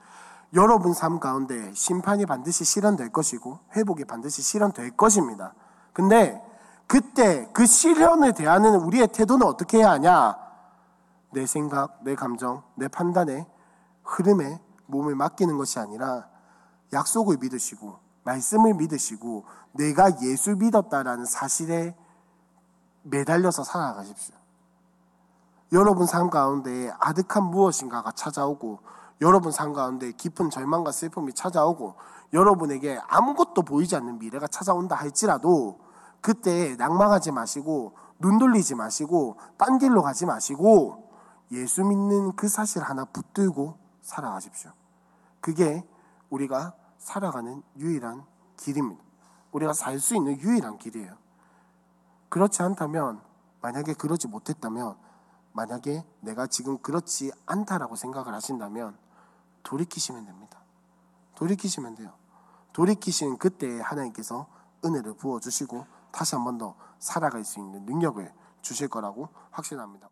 [0.54, 5.54] 여러분 삶 가운데 심판이 반드시 실현될 것이고 회복이 반드시 실현될 것입니다.
[5.91, 6.41] 근데
[6.88, 10.38] 그때 그 시련에 대하는 우리의 태도는 어떻게 해야 하냐?
[11.32, 13.48] 내 생각, 내 감정, 내 판단에
[14.04, 16.28] 흐름에 몸을 맡기는 것이 아니라
[16.94, 21.96] 약속을 믿으시고 말씀을 믿으시고 내가 예수 믿었다라는 사실에
[23.02, 24.43] 매달려서 살아가십시오.
[25.74, 28.80] 여러분 삶 가운데 아득한 무엇인가가 찾아오고
[29.22, 31.96] 여러분 삶 가운데 깊은 절망과 슬픔이 찾아오고
[32.32, 35.80] 여러분에게 아무것도 보이지 않는 미래가 찾아온다 할지라도
[36.22, 41.10] 그때 낭망하지 마시고 눈 돌리지 마시고 딴 길로 가지 마시고
[41.52, 44.72] 예수 믿는 그 사실 하나 붙들고 살아가십시오.
[45.42, 45.84] 그게
[46.30, 48.24] 우리가 살아가는 유일한
[48.58, 49.04] 길입니다.
[49.52, 51.16] 우리가 살 수 있는 유일한 길이에요.
[52.30, 53.22] 그렇지 않다면,
[53.62, 54.96] 만약에 그러지 못했다면,
[55.54, 58.97] 만약에 내가 지금 그렇지 않다라고 생각을 하신다면,
[59.64, 60.60] 돌이키시면 됩니다.
[61.36, 62.14] 돌이키시면 돼요.
[62.74, 64.47] 돌이키신 그때 하나님께서
[64.84, 70.10] 은혜를 부어 주시고, 다시 한 번 더 살아갈 수 있는 능력을 주실 거라고 확신합니다.